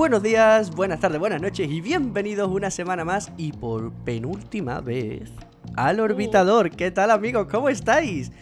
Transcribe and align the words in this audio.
Buenos 0.00 0.22
días, 0.22 0.70
buenas 0.70 0.98
tardes, 0.98 1.20
buenas 1.20 1.42
noches 1.42 1.70
y 1.70 1.82
bienvenidos 1.82 2.48
una 2.50 2.70
semana 2.70 3.04
más 3.04 3.30
y 3.36 3.52
por 3.52 3.92
penúltima 3.92 4.80
vez 4.80 5.30
al 5.76 6.00
orbitador. 6.00 6.70
¿Qué 6.70 6.90
tal 6.90 7.10
amigos? 7.10 7.48
¿Cómo 7.50 7.68
estáis? 7.68 8.32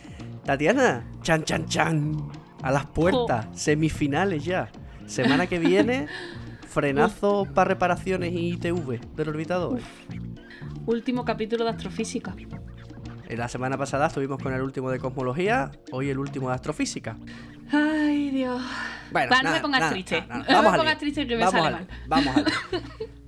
Tatiana, 0.45 1.11
chan 1.23 1.43
chan 1.43 1.67
chan, 1.67 2.31
a 2.63 2.71
las 2.71 2.87
puertas, 2.87 3.49
semifinales 3.61 4.45
ya. 4.45 4.71
Semana 5.07 5.49
que 5.49 5.59
viene, 5.59 6.07
frenazo 6.69 7.45
para 7.53 7.71
reparaciones 7.71 8.33
y 8.35 8.53
ITV 8.53 9.17
del 9.17 9.29
orbitador. 9.29 9.81
Último 10.87 11.25
capítulo 11.25 11.65
de 11.65 11.71
astrofísica. 11.71 12.37
La 13.31 13.49
semana 13.49 13.77
pasada 13.77 14.07
estuvimos 14.07 14.41
con 14.41 14.53
el 14.53 14.63
último 14.63 14.93
de 14.93 15.01
cosmología, 15.01 15.73
hoy 15.91 16.09
el 16.09 16.21
último 16.21 16.51
de 16.51 16.55
astrofísica. 16.55 17.17
Ay, 17.73 17.98
Dios. 18.31 18.63
Bueno, 19.11 19.31
Va, 19.33 19.43
no 19.43 19.51
me 19.53 19.61
pongas 19.61 19.81
nada, 19.81 19.93
triste. 19.93 20.23
nada. 20.29 20.47
No 20.63 20.71
me 20.71 20.77
pongas 20.79 20.99
triste 20.99 21.27
que 21.27 21.35
me 21.37 21.45
Vamos 21.45 21.53
sale 21.53 21.67
al 21.67 21.73
mal. 21.73 21.89
Vamos 22.09 22.37
lío. 22.37 22.45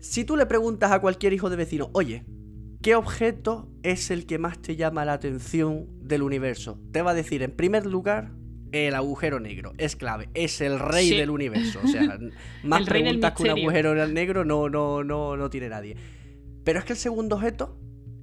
Si 0.00 0.24
tú 0.24 0.36
le 0.36 0.44
preguntas 0.46 0.92
a 0.92 1.00
cualquier 1.00 1.32
hijo 1.32 1.48
de 1.50 1.56
vecino, 1.56 1.88
oye, 1.94 2.24
¿qué 2.82 2.94
objeto 2.94 3.68
es 3.82 4.10
el 4.10 4.26
que 4.26 4.38
más 4.38 4.60
te 4.60 4.76
llama 4.76 5.04
la 5.06 5.14
atención 5.14 5.86
del 6.00 6.22
universo? 6.22 6.78
Te 6.92 7.00
va 7.02 7.12
a 7.12 7.14
decir, 7.14 7.42
en 7.42 7.50
primer 7.52 7.86
lugar, 7.86 8.32
el 8.72 8.94
agujero 8.94 9.40
negro. 9.40 9.72
Es 9.78 9.96
clave, 9.96 10.28
es 10.34 10.60
el 10.60 10.78
rey 10.78 11.08
Sí. 11.08 11.16
del 11.16 11.30
universo. 11.30 11.80
O 11.82 11.88
sea, 11.88 12.18
más 12.64 12.82
preguntas 12.84 13.32
que 13.32 13.44
un 13.44 13.50
agujero 13.50 14.06
negro 14.08 14.44
no, 14.44 14.68
no, 14.68 15.02
no, 15.02 15.36
no 15.38 15.48
tiene 15.50 15.68
nadie. 15.70 15.96
Pero 16.64 16.78
es 16.80 16.84
que 16.84 16.92
el 16.92 16.98
segundo 16.98 17.36
objeto 17.36 17.78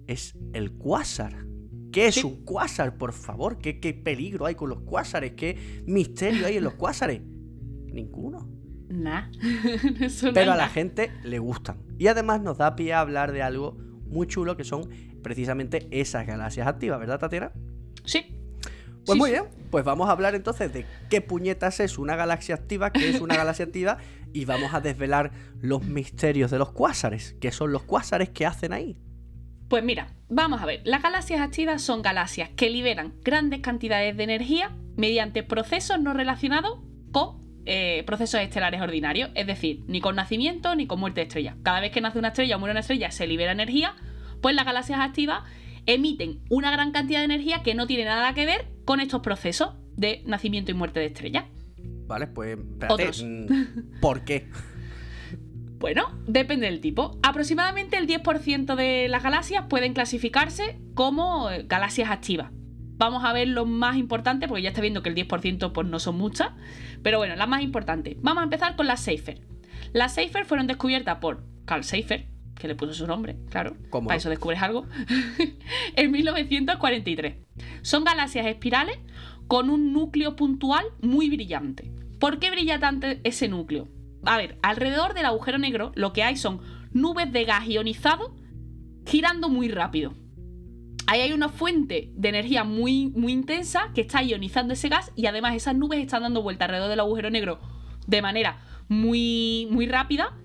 es 0.07 0.35
el 0.54 0.72
cuásar. 0.74 1.46
¿Qué 1.92 2.08
es 2.08 2.16
Sí. 2.16 2.24
un 2.26 2.44
cuásar, 2.46 2.98
por 2.98 3.14
favor? 3.14 3.58
¿Qué, 3.58 3.80
¿Qué 3.80 3.94
peligro 3.94 4.46
hay 4.46 4.56
con 4.56 4.70
los 4.70 4.82
cuásares? 4.82 5.34
¿Qué 5.34 5.84
misterio 5.86 6.48
hay 6.48 6.58
en 6.58 6.64
los 6.64 6.74
cuásares? 6.76 7.22
Ninguno. 7.88 8.50
Nah. 8.90 9.30
No 10.24 10.34
Pero 10.34 10.52
a 10.54 10.56
la 10.58 10.70
gente 10.70 11.12
le 11.24 11.40
gustan. 11.40 11.78
Y 11.98 12.08
además 12.08 12.42
nos 12.42 12.58
da 12.58 12.76
pie 12.76 12.94
a 12.94 13.00
hablar 13.02 13.32
de 13.32 13.42
algo 13.42 13.78
muy 14.08 14.28
chulo 14.28 14.58
que 14.58 14.64
son 14.64 14.90
precisamente 15.24 15.88
esas 15.92 16.26
galaxias 16.28 16.68
activas, 16.68 17.00
¿verdad, 17.00 17.20
Tatiana? 17.20 17.52
Sí. 18.06 18.38
Pues 19.06 19.14
Sí, 19.16 19.18
muy 19.18 19.30
sí. 19.30 19.36
bien, 19.36 19.46
pues 19.72 19.84
vamos 19.84 20.10
a 20.10 20.12
hablar 20.12 20.36
entonces 20.36 20.72
de 20.74 20.86
qué 21.10 21.22
puñetas 21.22 21.80
es 21.80 21.98
una 21.98 22.16
galaxia 22.16 22.54
activa, 22.56 22.92
qué 22.92 23.10
es 23.10 23.20
una 23.22 23.36
galaxia 23.36 23.66
activa, 23.66 23.98
y 24.32 24.46
vamos 24.46 24.74
a 24.76 24.82
desvelar 24.82 25.32
los 25.60 25.84
misterios 25.86 26.52
de 26.52 26.60
los 26.60 26.72
cuásares. 26.72 27.36
¿Qué 27.40 27.52
son 27.52 27.72
los 27.72 27.84
cuásares 27.84 28.30
que 28.30 28.46
hacen 28.46 28.74
ahí? 28.74 28.98
Pues 29.72 29.86
mira, 29.86 30.10
vamos 30.27 30.62
a 30.62 30.66
ver. 30.66 30.82
Las 30.84 31.02
galaxias 31.02 31.40
activas 31.40 31.82
son 31.82 32.02
galaxias 32.02 32.50
que 32.58 32.70
liberan 32.70 33.14
grandes 33.24 33.62
cantidades 33.62 34.18
de 34.18 34.24
energía 34.24 34.76
mediante 34.98 35.44
procesos 35.44 35.98
no 35.98 36.12
relacionados 36.12 36.80
con 37.13 37.38
eh, 37.66 38.04
procesos 38.05 38.41
estelares 38.41 38.82
ordinarios. 38.82 39.30
Es 39.34 39.48
decir, 39.48 39.86
ni 39.88 40.02
con 40.02 40.18
nacimiento 40.18 40.76
ni 40.76 40.88
con 40.88 41.00
muerte 41.00 41.22
de 41.22 41.28
estrella. 41.28 41.55
Cada 41.63 41.80
vez 41.80 41.91
que 41.94 42.02
nace 42.02 42.20
una 42.20 42.28
estrella 42.28 42.58
o 42.58 42.60
muere 42.60 42.72
una 42.72 42.82
estrella 42.82 43.12
se 43.12 43.26
libera 43.28 43.54
energía, 43.54 43.96
pues 44.41 44.55
las 44.55 44.66
galaxias 44.66 45.00
activas 45.00 45.44
emiten 45.85 46.41
una 46.50 46.70
gran 46.70 46.91
cantidad 46.91 47.20
de 47.20 47.26
energía 47.26 47.63
que 47.63 47.74
no 47.74 47.88
tiene 47.88 48.04
nada 48.04 48.34
que 48.34 48.46
ver 48.46 48.68
con 48.84 49.00
estos 49.00 49.22
procesos 49.22 49.76
de 49.96 50.22
nacimiento 50.26 50.72
y 50.72 50.74
muerte 50.74 51.00
de 51.00 51.06
estrella. 51.06 51.46
Vale, 52.08 52.28
pues 52.28 52.60
espérate, 52.60 53.24
mm, 53.24 54.02
¿por 54.02 54.26
qué? 54.26 54.50
Bueno, 55.82 56.12
depende 56.27 56.68
del 56.68 56.79
tipo. 56.79 57.18
Aproximadamente 57.24 57.98
el 57.98 58.07
10% 58.07 58.76
de 58.76 59.07
las 59.10 59.24
galaxias 59.24 59.65
pueden 59.68 59.93
clasificarse 59.93 60.79
como 60.93 61.49
eh, 61.49 61.65
galaxias 61.68 62.12
activas. 62.12 62.51
Vamos 62.98 63.23
a 63.23 63.34
ver 63.34 63.48
lo 63.48 63.65
más 63.65 63.98
importante, 63.98 64.47
porque 64.47 64.61
ya 64.61 64.69
está 64.69 64.81
viendo 64.81 65.01
que 65.01 65.09
el 65.09 65.16
10% 65.16 65.72
pues 65.72 65.88
no 65.88 65.97
son 65.97 66.19
muchas. 66.19 66.50
Pero 67.01 67.17
bueno, 67.17 67.35
las 67.35 67.47
más 67.47 67.63
importantes. 67.63 68.16
Vamos 68.22 68.41
a 68.41 68.44
empezar 68.44 68.75
con 68.75 68.85
las 68.85 69.00
Seyfert. 69.00 69.41
Las 69.91 70.13
Seyfert 70.13 70.47
fueron 70.47 70.67
descubiertas 70.67 71.17
por 71.17 71.44
Carl 71.66 71.83
Seyfert, 71.83 72.27
que 72.59 72.67
le 72.67 72.75
puso 72.75 72.94
su 72.94 73.07
nombre, 73.07 73.38
claro. 73.50 73.75
¿Cómo 73.89 74.07
Para 74.07 74.17
no? 74.17 74.19
eso 74.19 74.29
descubres 74.29 74.61
algo. 74.61 74.85
en 75.95 76.11
1943. 76.11 77.38
Son 77.81 78.03
galaxias 78.03 78.45
espirales 78.45 79.00
con 79.47 79.72
un 79.72 79.94
núcleo 79.94 80.35
puntual 80.35 80.85
muy 81.01 81.27
brillante. 81.31 81.91
¿Por 82.19 82.38
qué 82.38 82.51
brilla 82.51 82.79
tanto 82.79 83.07
ese 83.23 83.47
núcleo? 83.47 83.88
A 84.25 84.37
ver, 84.37 84.57
alrededor 84.61 85.13
del 85.13 85.25
agujero 85.25 85.57
negro 85.57 85.91
lo 85.95 86.13
que 86.13 86.23
hay 86.23 86.35
son 86.37 86.61
nubes 86.93 87.31
de 87.31 87.45
gas 87.45 87.67
ionizado 87.67 88.35
girando 89.05 89.49
muy 89.49 89.69
rápido. 89.69 90.13
Ahí 91.07 91.21
hay 91.21 91.33
una 91.33 91.49
fuente 91.49 92.11
de 92.15 92.29
energía 92.29 92.63
muy, 92.63 93.07
muy 93.09 93.33
intensa 93.33 93.91
que 93.93 94.01
está 94.01 94.23
ionizando 94.23 94.73
ese 94.73 94.87
gas 94.87 95.11
y 95.15 95.25
además 95.25 95.55
esas 95.55 95.75
nubes 95.75 95.99
están 95.99 96.23
dando 96.23 96.41
vuelta 96.41 96.65
alrededor 96.65 96.89
del 96.89 96.99
agujero 96.99 97.29
negro 97.29 97.59
de 98.07 98.21
manera 98.21 98.59
muy, 98.87 99.67
muy 99.71 99.87
rápida 99.87 100.38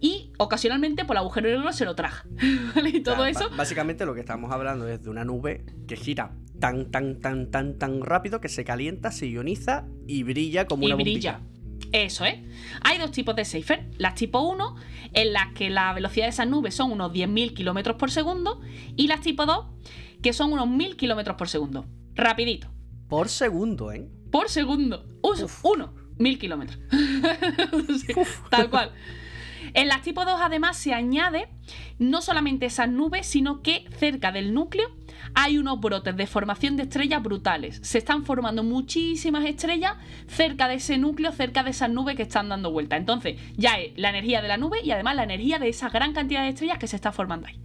y 0.00 0.32
ocasionalmente 0.38 1.04
por 1.04 1.16
el 1.16 1.18
agujero 1.18 1.48
negro 1.48 1.72
se 1.72 1.84
lo 1.84 1.94
traga. 1.94 2.24
¿Vale? 2.74 2.90
Y 2.90 3.00
todo 3.00 3.14
O 3.14 3.18
sea, 3.18 3.28
eso 3.28 3.50
Básicamente 3.56 4.04
lo 4.04 4.14
que 4.14 4.20
estamos 4.20 4.52
hablando 4.52 4.86
es 4.86 5.02
de 5.02 5.10
una 5.10 5.24
nube 5.24 5.64
que 5.88 5.96
gira 5.96 6.32
tan, 6.60 6.90
tan, 6.90 7.20
tan, 7.20 7.50
tan, 7.50 7.78
tan 7.78 8.02
rápido 8.02 8.40
que 8.40 8.48
se 8.48 8.64
calienta, 8.64 9.10
se 9.10 9.28
ioniza 9.28 9.86
y 10.06 10.22
brilla 10.22 10.66
como 10.66 10.84
y 10.84 10.86
una 10.86 10.96
brilla. 10.96 11.40
Eso 11.92 12.24
es. 12.24 12.36
Hay 12.82 12.98
dos 12.98 13.12
tipos 13.12 13.36
de 13.36 13.44
Seyfert. 13.44 13.94
Las 13.98 14.14
tipo 14.14 14.40
1, 14.40 14.76
en 15.12 15.32
las 15.32 15.52
que 15.52 15.70
la 15.70 15.92
velocidad 15.92 16.26
de 16.26 16.30
esas 16.30 16.48
nubes 16.48 16.74
son 16.74 16.92
unos 16.92 17.12
10.000 17.12 17.54
kilómetros 17.54 17.96
por 17.96 18.10
segundo. 18.10 18.60
Y 18.96 19.06
las 19.06 19.20
tipo 19.20 19.46
2, 19.46 19.66
que 20.22 20.32
son 20.32 20.52
unos 20.52 20.66
1.000 20.68 20.96
kilómetros 20.96 21.36
por 21.36 21.48
segundo. 21.48 21.86
Rapidito. 22.14 22.68
Por 23.08 23.28
segundo, 23.28 23.92
¿eh? 23.92 24.08
Por 24.30 24.48
segundo. 24.48 25.06
Uno. 25.22 25.94
1.000 26.18 26.38
kilómetros. 26.38 26.78
Sí, 28.00 28.12
tal 28.50 28.70
cual. 28.70 28.92
En 29.72 29.88
las 29.88 30.02
tipo 30.02 30.24
2 30.24 30.40
además 30.40 30.76
se 30.76 30.94
añade 30.94 31.48
no 31.98 32.22
solamente 32.22 32.66
esas 32.66 32.88
nubes, 32.88 33.26
sino 33.26 33.62
que 33.62 33.86
cerca 33.98 34.30
del 34.30 34.54
núcleo 34.54 34.88
hay 35.34 35.58
unos 35.58 35.80
brotes 35.80 36.16
de 36.16 36.26
formación 36.26 36.76
de 36.76 36.84
estrellas 36.84 37.22
brutales. 37.22 37.80
Se 37.82 37.98
están 37.98 38.24
formando 38.24 38.62
muchísimas 38.62 39.44
estrellas 39.44 39.94
cerca 40.26 40.68
de 40.68 40.74
ese 40.74 40.98
núcleo, 40.98 41.32
cerca 41.32 41.62
de 41.62 41.70
esas 41.70 41.90
nubes 41.90 42.16
que 42.16 42.22
están 42.22 42.48
dando 42.48 42.70
vuelta. 42.70 42.96
Entonces 42.96 43.40
ya 43.56 43.78
es 43.78 43.92
la 43.96 44.10
energía 44.10 44.42
de 44.42 44.48
la 44.48 44.56
nube 44.56 44.78
y 44.82 44.90
además 44.90 45.16
la 45.16 45.24
energía 45.24 45.58
de 45.58 45.68
esa 45.68 45.88
gran 45.88 46.12
cantidad 46.12 46.42
de 46.42 46.50
estrellas 46.50 46.78
que 46.78 46.86
se 46.88 46.96
está 46.96 47.12
formando 47.12 47.46
ahí. 47.46 47.60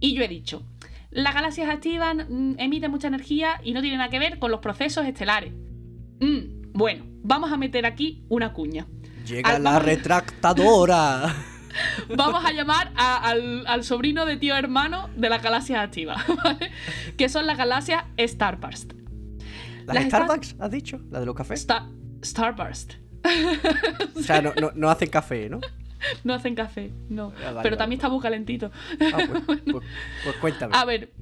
Y 0.00 0.14
yo 0.14 0.22
he 0.22 0.28
dicho, 0.28 0.66
las 1.10 1.34
galaxias 1.34 1.68
activas 1.68 2.14
mm, 2.28 2.54
emiten 2.58 2.90
mucha 2.90 3.08
energía 3.08 3.60
y 3.64 3.72
no 3.72 3.80
tienen 3.80 3.98
nada 3.98 4.10
que 4.10 4.18
ver 4.18 4.38
con 4.38 4.50
los 4.50 4.60
procesos 4.60 5.04
estelares. 5.06 5.52
Mm, 6.20 6.72
bueno, 6.72 7.04
vamos 7.22 7.50
a 7.52 7.56
meter 7.56 7.86
aquí 7.86 8.24
una 8.28 8.52
cuña. 8.52 8.86
Llega 9.26 9.56
Al- 9.56 9.62
la 9.62 9.78
retractadora. 9.78 11.34
Vamos 12.16 12.44
a 12.44 12.52
llamar 12.52 12.92
a- 12.96 13.16
al, 13.28 13.66
al 13.66 13.84
sobrino 13.84 14.24
de 14.26 14.36
tío 14.36 14.56
hermano 14.56 15.08
de 15.16 15.28
las 15.28 15.42
galaxias 15.42 15.80
activas, 15.80 16.22
¿vale? 16.44 16.70
Que 17.16 17.28
son 17.28 17.46
las 17.46 17.56
galaxias 17.58 18.04
Starburst. 18.18 18.92
¿Las 19.86 19.94
Las 19.94 20.04
Starbucks, 20.06 20.56
has 20.58 20.70
dicho? 20.70 21.00
¿La 21.10 21.20
de 21.20 21.26
los 21.26 21.34
cafés? 21.34 21.60
Star- 21.60 21.86
Starburst. 22.24 22.94
O 24.16 24.22
sea, 24.22 24.40
no, 24.42 24.52
no, 24.60 24.70
no 24.74 24.90
hacen 24.90 25.08
café, 25.10 25.48
¿no? 25.48 25.60
No 26.24 26.34
hacen 26.34 26.54
café, 26.54 26.92
no. 27.08 27.32
Ah, 27.38 27.52
vale, 27.52 27.60
Pero 27.62 27.62
vale. 27.62 27.76
también 27.76 27.98
está 27.98 28.08
muy 28.08 28.20
calentito. 28.20 28.70
Ah, 29.00 29.18
pues, 29.28 29.42
pues- 29.64 29.84
pues 30.24 30.36
cuéntame. 30.40 30.72
A 30.76 30.84
ver, 30.84 31.12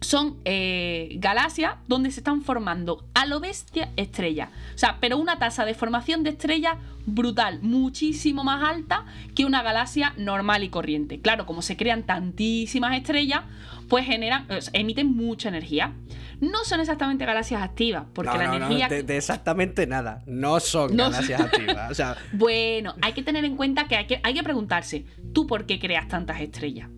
son 0.00 0.38
eh, 0.44 1.16
galaxias 1.18 1.74
donde 1.86 2.10
se 2.10 2.20
están 2.20 2.42
formando 2.42 3.04
a 3.14 3.26
lo 3.26 3.40
bestia 3.40 3.90
estrellas. 3.96 4.48
O 4.74 4.78
sea, 4.78 4.98
pero 5.00 5.18
una 5.18 5.38
tasa 5.38 5.64
de 5.64 5.74
formación 5.74 6.22
de 6.22 6.30
estrellas 6.30 6.76
brutal, 7.06 7.60
muchísimo 7.62 8.44
más 8.44 8.62
alta 8.62 9.04
que 9.34 9.44
una 9.44 9.62
galaxia 9.62 10.14
normal 10.16 10.62
y 10.64 10.68
corriente. 10.68 11.20
Claro, 11.20 11.46
como 11.46 11.62
se 11.62 11.76
crean 11.76 12.04
tantísimas 12.04 12.96
estrellas, 12.96 13.42
pues 13.88 14.06
generan, 14.06 14.46
emiten 14.72 15.14
mucha 15.14 15.48
energía. 15.48 15.92
No 16.40 16.64
son 16.64 16.80
exactamente 16.80 17.26
galaxias 17.26 17.62
activas, 17.62 18.04
porque 18.14 18.30
no, 18.32 18.38
la 18.38 18.46
no, 18.46 18.58
no, 18.58 18.66
energía. 18.66 18.88
de, 18.88 19.02
de 19.02 19.16
exactamente 19.18 19.86
nada. 19.86 20.22
No 20.26 20.60
son 20.60 20.96
No 20.96 21.10
galaxias 21.10 21.40
activas. 21.42 21.90
O 21.90 21.94
sea, 21.94 22.16
Bueno, 22.32 22.94
hay 23.02 23.12
que 23.12 23.22
tener 23.22 23.44
en 23.44 23.56
cuenta 23.56 23.86
que 23.86 23.96
hay, 23.96 24.06
que 24.06 24.20
hay 24.22 24.32
que 24.32 24.42
preguntarse, 24.42 25.04
¿tú 25.34 25.46
por 25.46 25.66
qué 25.66 25.78
creas 25.78 26.08
tantas 26.08 26.40
estrellas? 26.40 26.88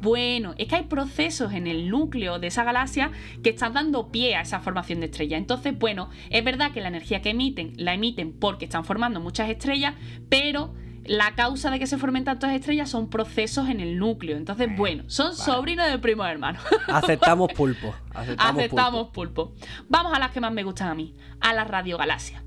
Bueno, 0.00 0.54
es 0.56 0.68
que 0.68 0.76
hay 0.76 0.84
procesos 0.84 1.52
en 1.52 1.66
el 1.66 1.88
núcleo 1.90 2.38
de 2.38 2.46
esa 2.46 2.64
galaxia 2.64 3.10
que 3.42 3.50
están 3.50 3.74
dando 3.74 4.10
pie 4.10 4.36
a 4.36 4.40
esa 4.40 4.60
formación 4.60 5.00
de 5.00 5.06
estrellas. 5.06 5.38
Entonces, 5.38 5.78
bueno, 5.78 6.08
es 6.30 6.42
verdad 6.42 6.72
que 6.72 6.80
la 6.80 6.88
energía 6.88 7.20
que 7.20 7.30
emiten 7.30 7.74
la 7.76 7.92
emiten 7.92 8.32
porque 8.32 8.64
están 8.64 8.84
formando 8.84 9.20
muchas 9.20 9.50
estrellas, 9.50 9.94
pero 10.28 10.72
la 11.04 11.34
causa 11.34 11.70
de 11.70 11.78
que 11.78 11.86
se 11.86 11.98
formen 11.98 12.24
tantas 12.24 12.52
estrellas 12.52 12.88
son 12.88 13.10
procesos 13.10 13.68
en 13.68 13.80
el 13.80 13.98
núcleo. 13.98 14.36
Entonces, 14.36 14.68
bueno, 14.74 15.04
son 15.08 15.32
vale. 15.32 15.38
sobrinos 15.38 15.90
de 15.90 15.98
primo 15.98 16.24
hermano. 16.24 16.60
aceptamos 16.88 17.52
pulpo. 17.52 17.94
Aceptamos, 18.14 18.58
Aceptamos 18.58 19.08
pulpo. 19.08 19.54
Vamos 19.88 20.14
a 20.14 20.18
las 20.18 20.30
que 20.30 20.40
más 20.40 20.52
me 20.52 20.62
gustan 20.62 20.88
a 20.88 20.94
mí, 20.94 21.14
a 21.40 21.52
las 21.52 21.68
radiogalaxias. 21.68 22.42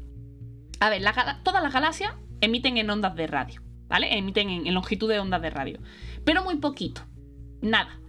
A 0.80 0.90
ver, 0.90 1.02
las 1.02 1.44
todas 1.44 1.62
las 1.62 1.72
galaxias 1.72 2.14
emiten 2.42 2.78
en 2.78 2.90
ondas 2.90 3.16
de 3.16 3.28
radio, 3.28 3.62
¿vale? 3.88 4.18
Emiten 4.18 4.50
en, 4.50 4.68
en 4.68 4.74
longitud 4.74 5.10
de 5.10 5.20
ondas 5.20 5.42
de 5.42 5.50
radio. 5.50 5.80
Pero 6.26 6.44
muy 6.44 6.58
poquito. 6.58 7.04
Nada. 7.64 8.00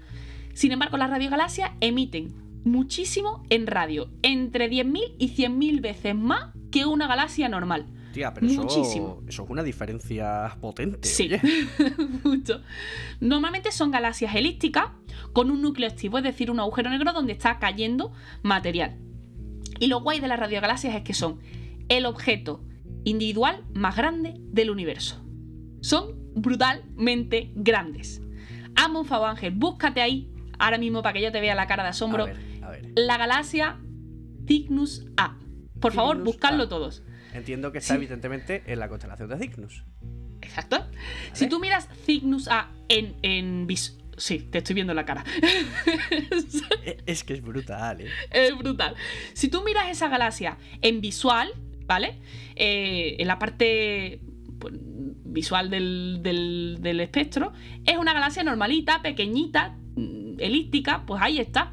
Sin 0.53 0.71
embargo, 0.73 0.99
las 0.99 1.09
radiogalaxias 1.09 1.71
emiten 1.81 2.35
muchísimo 2.65 3.43
en 3.49 3.67
radio, 3.67 4.11
entre 4.23 4.71
10.000 4.71 5.15
y 5.19 5.31
100.000 5.31 5.81
veces 5.81 6.15
más 6.15 6.53
que 6.71 6.85
una 6.85 7.07
galaxia 7.07 7.49
normal. 7.49 7.87
Pero 8.15 8.47
Muchísimo. 8.47 9.19
Eso, 9.23 9.29
eso 9.29 9.45
es 9.45 9.51
una 9.51 9.63
diferencia 9.63 10.57
potente. 10.61 11.09
Sí, 11.09 11.29
mucho. 12.25 12.61
Normalmente 13.21 13.73
son 13.73 13.91
galaxias 13.91 14.35
elípticas 14.37 14.91
con 15.33 15.51
un 15.51 15.63
núcleo 15.63 15.89
activo, 15.89 16.19
es 16.19 16.25
decir, 16.25 16.51
un 16.51 16.61
agujero 16.61 16.91
negro 16.91 17.13
donde 17.13 17.33
está 17.33 17.59
cayendo 17.59 18.13
material. 18.43 18.99
Y 19.81 19.89
lo 19.89 20.01
guay 20.01 20.21
de 20.21 20.29
las 20.29 20.39
radiogalaxias 20.39 20.95
es 20.95 21.03
que 21.03 21.15
son 21.15 21.41
el 21.89 22.07
objeto 22.07 22.63
individual 23.03 23.65
más 23.75 23.97
grande 23.97 24.35
del 24.39 24.71
universo. 24.71 25.21
Son 25.81 26.15
brutalmente 26.35 27.51
grandes. 27.57 28.23
Hazme 28.77 28.99
un 28.99 29.07
favor, 29.07 29.29
Ángel, 29.29 29.53
búscate 29.53 30.01
ahí, 30.03 30.31
ahora 30.59 30.79
mismo 30.79 31.03
para 31.03 31.13
que 31.15 31.23
yo 31.23 31.33
te 31.33 31.41
vea 31.41 31.55
la 31.55 31.67
cara 31.67 31.83
de 31.83 31.91
asombro, 31.91 32.25
A 32.25 32.27
ver, 32.27 32.37
a 32.63 32.71
ver. 32.71 32.93
la 32.97 33.17
galaxia 33.17 33.79
Cygnus 34.47 35.07
A. 35.17 35.39
Por 35.81 35.93
favor, 35.93 36.23
buscadlo 36.23 36.65
A. 36.65 36.69
todos. 36.69 37.03
Entiendo 37.33 37.73
que 37.73 37.79
está 37.79 37.95
Sí. 37.95 37.99
evidentemente 37.99 38.63
en 38.67 38.79
la 38.79 38.89
constelación 38.89 39.29
de 39.29 39.39
Cygnus. 39.39 39.85
Exacto. 40.41 40.87
Si 41.33 41.49
tú 41.49 41.59
miras 41.59 41.89
Cygnus 42.05 42.49
A 42.49 42.71
en, 42.89 43.17
en 43.23 43.67
vis- 43.67 43.99
Sí, 44.17 44.39
te 44.39 44.59
estoy 44.59 44.75
viendo 44.75 44.95
la 44.95 45.05
cara. 45.05 45.25
E- 46.85 46.99
Es 47.07 47.25
que 47.25 47.35
es 47.35 47.43
brutal, 47.43 48.01
¿eh? 48.03 48.09
es 48.31 48.57
brutal. 48.57 48.95
Si 49.33 49.49
tú 49.49 49.63
miras 49.65 49.89
esa 49.89 50.09
galaxia 50.09 50.57
en 50.83 51.01
visual, 51.01 51.51
¿vale? 51.87 52.21
Eh, 52.55 53.17
en 53.19 53.27
la 53.27 53.39
parte 53.41 54.21
visual 54.73 55.71
del, 55.71 57.01
espectro, 57.01 57.53
es 57.85 57.97
una 57.99 58.13
galaxia 58.13 58.43
normalita, 58.43 59.03
pequeñita, 59.03 59.77
mm, 59.97 60.41
elíptica, 60.41 61.05
pues 61.07 61.23
ahí 61.23 61.39
está. 61.39 61.73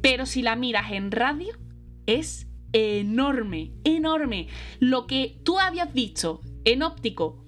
Pero 0.00 0.26
si 0.26 0.42
la 0.42 0.56
miras 0.56 0.92
en 0.92 1.10
radio, 1.10 1.54
es 2.06 2.48
enorme, 2.72 3.72
enorme. 3.84 4.48
Lo 4.78 5.06
que 5.06 5.40
tú 5.44 5.58
habías 5.58 5.92
visto 5.92 6.40
en 6.64 6.82
óptico, 6.82 7.44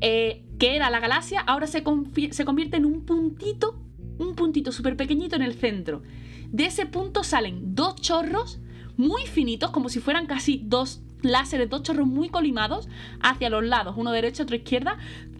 eh, 0.00 0.46
que 0.58 0.76
era 0.76 0.90
la 0.90 1.00
galaxia, 1.00 1.40
ahora 1.40 1.66
se, 1.66 1.84
se 2.30 2.44
convierte 2.44 2.76
en 2.76 2.84
un 2.84 3.04
puntito, 3.04 3.80
un 4.18 4.34
puntito 4.34 4.72
súper 4.72 4.96
pequeñito 4.96 5.36
en 5.36 5.42
el 5.42 5.54
centro. 5.54 6.02
De 6.48 6.66
ese 6.66 6.86
punto 6.86 7.24
salen 7.24 7.74
dos 7.74 7.96
chorros 7.96 8.60
muy 8.96 9.22
finitos, 9.26 9.70
como 9.70 9.88
si 9.88 10.00
fueran 10.00 10.26
casi 10.26 10.62
dos 10.64 11.02
láseres, 11.24 11.68
dos 11.68 11.82
chorros 11.82 12.06
muy 12.06 12.28
colimados 12.28 12.88
hacia 13.20 13.50
los 13.50 13.64
lados, 13.64 13.94
uno 13.96 14.12
derecho, 14.12 14.44
otro 14.44 14.56
izquierda. 14.56 14.98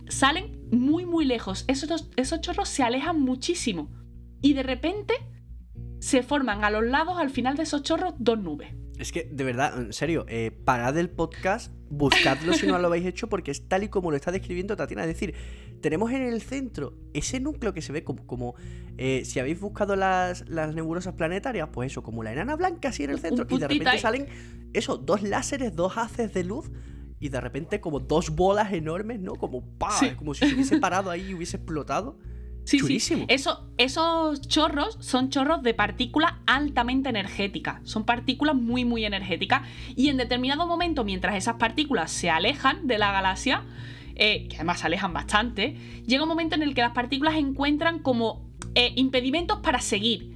Salen 0.08 0.60
muy, 0.70 1.06
muy 1.06 1.24
lejos. 1.24 1.64
Esos, 1.68 2.10
esos 2.16 2.40
chorros 2.40 2.68
se 2.68 2.82
alejan 2.82 3.20
muchísimo. 3.20 3.90
Y 4.42 4.52
de 4.54 4.62
repente 4.62 5.14
se 6.00 6.22
forman 6.22 6.64
a 6.64 6.70
los 6.70 6.84
lados, 6.84 7.16
al 7.18 7.30
final 7.30 7.56
de 7.56 7.62
esos 7.62 7.82
chorros, 7.82 8.14
dos 8.18 8.38
nubes. 8.38 8.74
Es 8.98 9.10
que, 9.10 9.24
de 9.24 9.42
verdad, 9.42 9.76
en 9.80 9.92
serio, 9.92 10.24
eh, 10.28 10.50
parad 10.50 10.96
el 10.98 11.10
podcast, 11.10 11.72
buscadlo 11.90 12.52
si 12.52 12.66
no 12.66 12.78
lo 12.78 12.86
habéis 12.86 13.06
hecho, 13.06 13.28
porque 13.28 13.50
es 13.50 13.66
tal 13.66 13.82
y 13.82 13.88
como 13.88 14.10
lo 14.10 14.16
está 14.16 14.30
describiendo 14.30 14.76
Tatiana. 14.76 15.02
Es 15.02 15.08
decir, 15.08 15.34
tenemos 15.80 16.10
en 16.12 16.22
el 16.22 16.42
centro 16.42 16.94
ese 17.12 17.40
núcleo 17.40 17.72
que 17.72 17.82
se 17.82 17.92
ve 17.92 18.04
como, 18.04 18.26
como 18.26 18.54
eh, 18.96 19.22
si 19.24 19.40
habéis 19.40 19.60
buscado 19.60 19.96
las, 19.96 20.48
las 20.48 20.74
nebulosas 20.74 21.14
planetarias, 21.14 21.68
pues 21.72 21.92
eso, 21.92 22.02
como 22.02 22.22
la 22.22 22.32
enana 22.32 22.56
blanca 22.56 22.88
así 22.88 23.04
en 23.04 23.10
el 23.10 23.18
centro, 23.18 23.46
y 23.48 23.58
de 23.58 23.68
repente 23.68 23.90
ahí. 23.90 23.98
salen, 23.98 24.26
eso, 24.72 24.96
dos 24.96 25.22
láseres, 25.22 25.74
dos 25.74 25.96
haces 25.96 26.32
de 26.32 26.44
luz. 26.44 26.70
Y 27.20 27.30
de 27.30 27.40
repente 27.40 27.80
como 27.80 28.00
dos 28.00 28.30
bolas 28.30 28.72
enormes, 28.72 29.18
¿no? 29.18 29.34
Como 29.36 29.62
¡pa! 29.78 29.92
Sí. 29.92 30.10
Como 30.10 30.34
si 30.34 30.46
se 30.46 30.54
hubiese 30.54 30.78
parado 30.80 31.10
ahí 31.10 31.30
y 31.30 31.34
hubiese 31.34 31.56
explotado. 31.56 32.18
Sí. 32.64 32.98
Eso, 33.28 33.70
esos 33.76 34.40
chorros 34.48 34.96
son 35.00 35.28
chorros 35.28 35.62
de 35.62 35.74
partículas 35.74 36.32
altamente 36.46 37.10
energéticas. 37.10 37.80
Son 37.84 38.04
partículas 38.04 38.56
muy, 38.56 38.84
muy 38.84 39.04
energéticas. 39.04 39.62
Y 39.96 40.08
en 40.08 40.16
determinado 40.16 40.66
momento, 40.66 41.04
mientras 41.04 41.36
esas 41.36 41.56
partículas 41.56 42.10
se 42.10 42.30
alejan 42.30 42.86
de 42.86 42.98
la 42.98 43.12
galaxia, 43.12 43.64
eh, 44.16 44.46
que 44.48 44.56
además 44.56 44.80
se 44.80 44.86
alejan 44.86 45.12
bastante, 45.12 45.76
llega 46.06 46.22
un 46.22 46.28
momento 46.28 46.54
en 46.54 46.62
el 46.62 46.74
que 46.74 46.80
las 46.82 46.92
partículas 46.92 47.34
encuentran 47.36 47.98
como 48.00 48.48
eh, 48.74 48.92
impedimentos 48.96 49.58
para 49.60 49.80
seguir. 49.80 50.32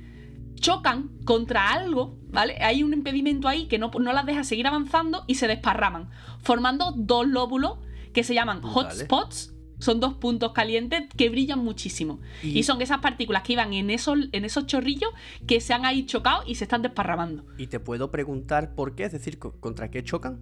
Chocan 0.57 1.11
contra 1.25 1.71
algo, 1.73 2.19
¿vale? 2.31 2.57
Hay 2.61 2.83
un 2.83 2.93
impedimento 2.93 3.47
ahí 3.47 3.67
que 3.69 3.79
no, 3.79 3.91
no 4.01 4.13
las 4.13 4.27
deja 4.27 4.43
seguir 4.43 4.67
avanzando 4.67 5.23
y 5.29 5.37
se 5.37 5.47
desparraman, 5.47 6.11
formando 6.43 6.93
dos 6.97 7.29
lóbulos 7.29 7.79
que 8.13 8.25
se 8.25 8.35
llaman 8.35 8.61
hotspots. 8.65 9.55
Son 9.79 10.01
dos 10.01 10.15
puntos 10.15 10.53
calientes 10.55 11.05
que 11.17 11.29
brillan 11.31 11.61
muchísimo. 11.61 12.19
Y- 12.43 12.59
Y, 12.59 12.63
son 12.65 12.83
esas 12.83 12.99
partículas 12.99 13.45
que 13.45 13.53
iban 13.53 13.73
en 13.73 13.91
esos, 13.91 14.19
en 14.33 14.45
esos 14.45 14.67
chorrillos 14.67 15.11
que 15.47 15.61
se 15.61 15.73
han 15.73 15.85
ahí 15.85 16.05
chocado 16.05 16.43
y 16.45 16.57
se 16.57 16.65
están 16.65 16.83
desparramando. 16.83 17.45
Y 17.59 17.69
te 17.69 17.79
puedo 17.79 18.11
preguntar 18.11 18.75
por 18.75 18.97
qué, 18.97 19.05
es 19.05 19.13
decir, 19.13 19.39
co- 19.39 19.53
¿contra 19.61 19.89
qué 19.93 20.03
chocan? 20.03 20.41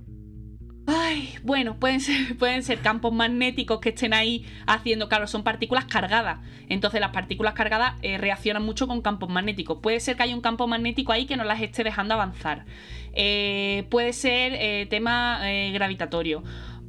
Bueno, 1.43 1.77
pueden 1.79 2.01
ser, 2.01 2.79
campos 2.81 3.13
magnéticos 3.13 3.81
que 3.81 3.91
estén 3.91 4.15
ahí 4.15 4.45
haciendo, 4.67 5.09
claro, 5.09 5.27
son 5.27 5.43
partículas 5.43 5.85
cargadas. 5.87 6.41
Entonces 6.69 7.01
las 7.01 7.11
partículas 7.11 7.55
cargadas 7.55 7.95
eh, 8.03 8.19
reaccionan 8.19 8.65
mucho 8.65 8.87
con 8.87 9.03
campos 9.03 9.29
magnéticos. 9.29 9.79
Puede 9.81 10.01
ser 10.01 10.17
que 10.17 10.25
haya 10.25 10.35
un 10.35 10.41
campo 10.41 10.67
magnético 10.67 11.13
ahí 11.13 11.27
que 11.27 11.37
no 11.37 11.45
las 11.45 11.61
esté 11.61 11.85
dejando 11.85 12.15
avanzar. 12.15 12.65
Eh, 13.13 13.87
puede 13.91 14.13
ser 14.13 14.53
eh, 14.55 14.87
tema 14.91 15.41
gravitatorio. 15.73 16.43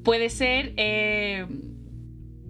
Puede 0.04 0.30
ser... 0.30 0.74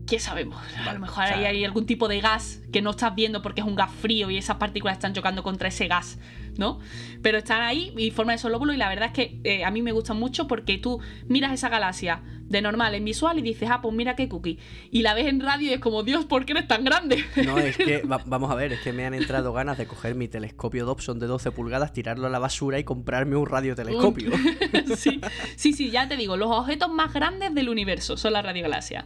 ¿Qué 0.08 0.20
sabemos? 0.20 0.58
A 0.88 0.94
lo 0.94 1.00
mejor 1.02 1.26
o 1.26 1.28
sea- 1.28 1.38
hay 1.50 1.66
algún 1.66 1.86
tipo 1.86 2.08
de 2.08 2.22
gas 2.22 2.62
que 2.72 2.82
no 2.82 2.92
estás 2.92 3.14
viendo 3.14 3.42
porque 3.42 3.62
es 3.62 3.68
un 3.68 3.76
gas 3.76 3.92
frío 3.92 4.30
y 4.30 4.38
esas 4.38 4.56
partículas 4.56 4.96
están 4.98 5.14
chocando 5.14 5.44
contra 5.44 5.68
ese 5.68 5.88
gas, 5.88 6.18
¿no? 6.58 6.80
Pero 7.22 7.38
están 7.38 7.62
ahí 7.62 7.94
y 7.98 8.12
forman 8.12 8.36
esos 8.36 8.50
lóbulos 8.50 8.74
y 8.76 8.80
la 8.80 8.88
verdad 8.88 9.08
es 9.08 9.12
que 9.12 9.40
eh, 9.44 9.66
a 9.66 9.72
mí 9.72 9.82
me 9.82 9.92
gustan 9.92 10.18
mucho 10.18 10.48
porque 10.48 10.78
tú 10.78 11.02
miras 11.28 11.52
esa 11.52 11.68
galaxia 11.68 12.22
de 12.46 12.62
normal 12.62 12.96
en 12.96 13.04
visual 13.04 13.38
y 13.38 13.42
dices, 13.42 13.70
ah, 13.70 13.82
pues 13.82 13.94
mira 13.94 14.16
qué 14.16 14.30
cookie. 14.30 14.58
Y 14.92 15.02
la 15.02 15.14
ves 15.14 15.28
en 15.28 15.42
radio 15.42 15.70
y 15.70 15.74
es 15.74 15.80
como, 15.82 16.04
Dios, 16.04 16.24
¿por 16.24 16.46
qué 16.46 16.54
eres 16.54 16.70
tan 16.70 16.86
grande? 16.86 17.26
No, 17.46 17.58
es 17.58 17.76
que, 17.76 17.98
va- 18.10 18.24
vamos 18.26 18.50
a 18.50 18.56
ver, 18.56 18.72
es 18.72 18.80
que 18.80 18.94
me 18.94 19.06
han 19.06 19.14
entrado 19.14 19.52
ganas 19.52 19.78
de 19.78 19.88
coger 19.88 20.16
mi 20.16 20.30
telescopio 20.30 20.86
Dobson 20.86 21.20
de 21.20 21.28
12 21.28 21.52
pulgadas, 21.52 21.92
tirarlo 21.92 22.28
a 22.28 22.30
la 22.30 22.40
basura 22.40 22.80
y 22.80 22.86
comprarme 22.86 23.36
un 23.36 23.46
radiotelescopio. 23.46 24.32
sí, 24.96 25.20
sí, 25.58 25.74
sí, 25.74 25.90
ya 25.92 26.08
te 26.08 26.16
digo, 26.16 26.38
los 26.38 26.50
objetos 26.50 26.90
más 26.90 27.12
grandes 27.14 27.54
del 27.54 27.68
universo 27.68 28.16
son 28.16 28.32
las 28.32 28.46
radiogalaxias. 28.46 29.04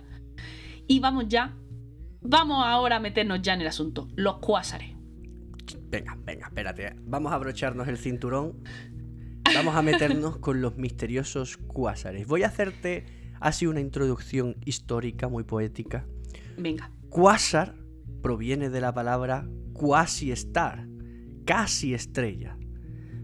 Y 0.92 1.00
vamos 1.00 1.30
ya, 1.30 1.56
vamos 2.20 2.66
ahora 2.66 2.98
a 2.98 3.00
meternos 3.00 3.42
ya 3.42 3.54
en 3.54 3.62
el 3.62 3.68
asunto, 3.68 4.10
los 4.18 4.39
cuásares. 4.39 4.89
Venga, 5.89 6.18
venga, 6.25 6.48
espérate. 6.48 6.98
Vamos 7.04 7.32
a 7.32 7.36
abrocharnos 7.36 7.88
el 7.88 7.98
cinturón. 7.98 8.62
Vamos 9.56 9.74
a 9.74 9.82
meternos 9.84 10.36
con 10.39 10.60
los 10.60 10.75
misteriosos 10.75 11.56
cuásares. 11.56 12.27
Voy 12.27 12.44
a 12.44 12.48
hacerte 12.48 13.06
así 13.39 13.68
una 13.68 13.80
introducción 13.80 14.58
histórica 14.65 15.30
muy 15.30 15.46
poética. 15.46 16.06
Venga. 16.58 16.92
Cuásar 17.08 17.77
proviene 18.22 18.70
de 18.70 18.82
la 18.82 18.94
palabra 18.94 19.48
quasi-star, 19.72 20.89
casi 21.46 21.94
estrella. 21.94 22.58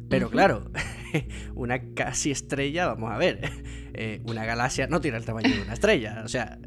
Pero 0.09 0.29
claro, 0.29 0.71
una 1.53 1.93
casi 1.93 2.31
estrella, 2.31 2.87
vamos 2.87 3.11
a 3.11 3.17
ver, 3.17 3.41
eh, 3.93 4.21
una 4.25 4.45
galaxia 4.45 4.87
no 4.87 5.01
tiene 5.01 5.17
el 5.17 5.25
tamaño 5.25 5.53
de 5.53 5.63
una 5.63 5.73
estrella. 5.73 6.21
O 6.23 6.29
sea, 6.29 6.57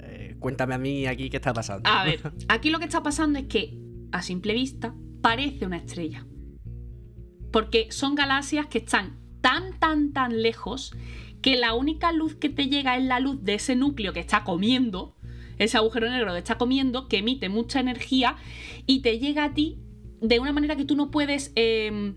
cuéntame 0.41 0.75
a 0.75 0.79
mí 0.79 1.07
aquí 1.07 1.31
qué 1.31 1.37
está 1.37 1.53
pasando. 1.53 1.89
A 1.89 2.05
ver, 2.05 2.33
aquí 2.49 2.71
lo 2.71 2.79
que 2.79 2.87
está 2.87 3.03
pasando 3.03 3.39
es 3.39 3.47
que, 3.47 3.79
a 4.13 4.23
simple 4.23 4.55
vista, 4.55 4.95
parece 5.21 5.67
una 5.67 5.77
estrella. 5.77 6.27
Porque 7.53 7.89
son 7.91 8.15
galaxias 8.15 8.67
que 8.67 8.79
están 8.79 9.19
tan, 9.41 9.79
tan, 9.79 10.13
tan 10.13 10.43
lejos 10.43 10.93
que 11.43 11.57
la 11.57 11.75
única 11.75 12.13
luz 12.13 12.35
que 12.35 12.49
te 12.49 12.67
llega 12.67 12.97
es 12.97 13.05
la 13.05 13.21
luz 13.21 13.43
de 13.43 13.55
ese 13.55 13.77
núcleo 13.77 14.13
que 14.13 14.21
está 14.21 14.45
comiendo, 14.45 15.17
ese 15.59 15.77
agujero 15.77 16.11
negro 16.11 16.33
que 16.33 16.39
está 16.39 16.59
comiendo, 16.59 17.09
que 17.09 17.19
emite 17.19 17.49
mucha 17.49 17.81
energía 17.81 18.37
y 18.87 19.01
te 19.01 19.19
llega 19.19 19.45
a 19.45 19.55
ti 19.55 19.79
de 20.21 20.39
una 20.39 20.53
manera 20.53 20.77
que 20.77 20.85
tú 20.85 20.97
no 20.97 21.11
puedes... 21.11 21.53
eh, 21.55 22.15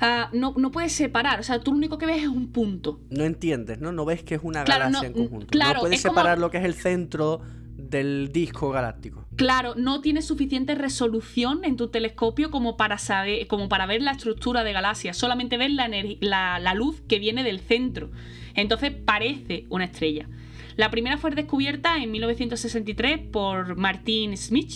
ah, 0.00 0.30
no, 0.32 0.54
no 0.56 0.70
puedes 0.70 0.92
separar, 0.92 1.40
o 1.40 1.42
sea, 1.42 1.60
tú 1.60 1.70
lo 1.72 1.76
único 1.78 1.98
que 1.98 2.06
ves 2.06 2.22
es 2.22 2.28
un 2.28 2.52
punto. 2.52 3.00
No 3.10 3.24
entiendes, 3.24 3.80
¿no? 3.80 3.92
No 3.92 4.04
ves 4.04 4.22
que 4.22 4.34
es 4.36 4.40
una 4.42 4.64
Claro, 4.64 4.84
galaxia 4.84 5.08
no, 5.10 5.16
en 5.16 5.22
conjunto. 5.24 5.46
claro, 5.48 5.74
no 5.74 5.80
puedes 5.80 6.02
como- 6.02 6.14
separar 6.14 6.38
lo 6.38 6.50
que 6.50 6.58
es 6.58 6.64
el 6.64 6.74
centro 6.74 7.40
del 7.76 8.30
disco 8.32 8.70
galáctico. 8.70 9.26
Claro, 9.36 9.74
no 9.76 10.00
tienes 10.00 10.26
suficiente 10.26 10.74
resolución 10.74 11.64
en 11.64 11.76
tu 11.76 11.88
telescopio 11.88 12.50
como 12.50 12.76
para 12.76 12.98
saber, 12.98 13.46
como 13.46 13.68
para 13.68 13.86
ver 13.86 14.00
la 14.02 14.12
estructura 14.12 14.64
de 14.64 14.72
galaxias. 14.72 15.16
Solamente 15.16 15.56
ves 15.58 15.72
la, 15.72 15.88
la- 16.20 16.58
la 16.60 16.74
luz 16.74 17.02
que 17.08 17.18
viene 17.18 17.42
del 17.44 17.60
centro. 17.60 18.10
Entonces 18.54 18.92
parece 18.92 19.66
una 19.70 19.84
estrella. 19.84 20.28
La 20.76 20.90
primera 20.90 21.18
fue 21.18 21.30
descubierta 21.32 21.98
en 22.02 22.10
1963 22.12 23.18
por 23.30 23.76
Martin 23.76 24.36
Smith 24.36 24.72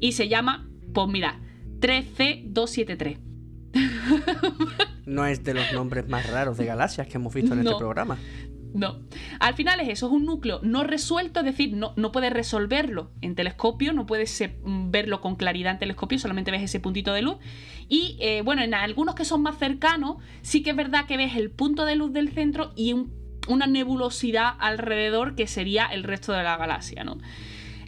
y 0.00 0.12
se 0.12 0.28
llama, 0.28 0.68
pues 0.92 1.08
mira, 1.08 1.40
3C273. 1.80 3.18
No 5.06 5.24
es 5.24 5.44
de 5.44 5.54
los 5.54 5.72
nombres 5.72 6.08
más 6.08 6.28
raros 6.28 6.56
de 6.56 6.66
galaxias 6.66 7.06
que 7.06 7.14
hemos 7.16 7.32
visto 7.32 7.52
en 7.54 7.62
No. 7.62 7.70
este 7.70 7.78
programa. 7.78 8.18
No. 8.74 8.98
Al 9.40 9.54
final 9.54 9.80
es 9.80 9.88
eso, 9.88 10.06
es 10.06 10.12
un 10.12 10.26
núcleo 10.26 10.60
no 10.62 10.82
resuelto, 10.84 11.40
es 11.40 11.46
decir, 11.46 11.72
no, 11.74 11.92
no 11.96 12.12
puedes 12.12 12.32
resolverlo 12.32 13.10
en 13.22 13.34
telescopio, 13.34 13.92
no 13.92 14.04
puedes 14.04 14.38
eh, 14.40 14.58
verlo 14.64 15.20
con 15.20 15.36
claridad 15.36 15.72
en 15.72 15.78
telescopio, 15.78 16.18
solamente 16.18 16.50
ves 16.50 16.62
ese 16.62 16.80
puntito 16.80 17.12
de 17.12 17.22
luz. 17.22 17.36
Y 17.88 18.16
eh, 18.20 18.42
bueno, 18.42 18.62
en 18.62 18.74
algunos 18.74 19.14
que 19.14 19.24
son 19.24 19.42
más 19.42 19.58
cercanos, 19.58 20.16
sí 20.42 20.62
que 20.62 20.70
es 20.70 20.76
verdad 20.76 21.06
que 21.06 21.16
ves 21.16 21.36
el 21.36 21.50
punto 21.50 21.84
de 21.86 21.94
luz 21.96 22.12
del 22.12 22.30
centro 22.30 22.72
y 22.76 22.92
un 22.92 23.14
una 23.48 23.68
nebulosidad 23.68 24.54
alrededor 24.58 25.36
que 25.36 25.46
sería 25.46 25.86
el 25.86 26.02
resto 26.02 26.32
de 26.32 26.42
la 26.42 26.56
galaxia, 26.56 27.04
¿no? 27.04 27.18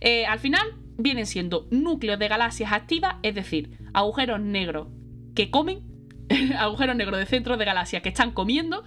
Eh, 0.00 0.24
al 0.24 0.38
final 0.38 0.62
vienen 0.96 1.26
siendo 1.26 1.66
núcleos 1.72 2.18
de 2.20 2.28
galaxias 2.28 2.70
activas, 2.70 3.16
es 3.24 3.34
decir, 3.34 3.76
agujeros 3.92 4.40
negros 4.40 4.86
que 5.34 5.50
comen, 5.50 5.80
agujeros 6.58 6.96
negros 6.96 7.18
de 7.18 7.26
centros 7.26 7.58
de 7.58 7.64
galaxias 7.64 8.02
que 8.02 8.08
están 8.08 8.32
comiendo, 8.32 8.84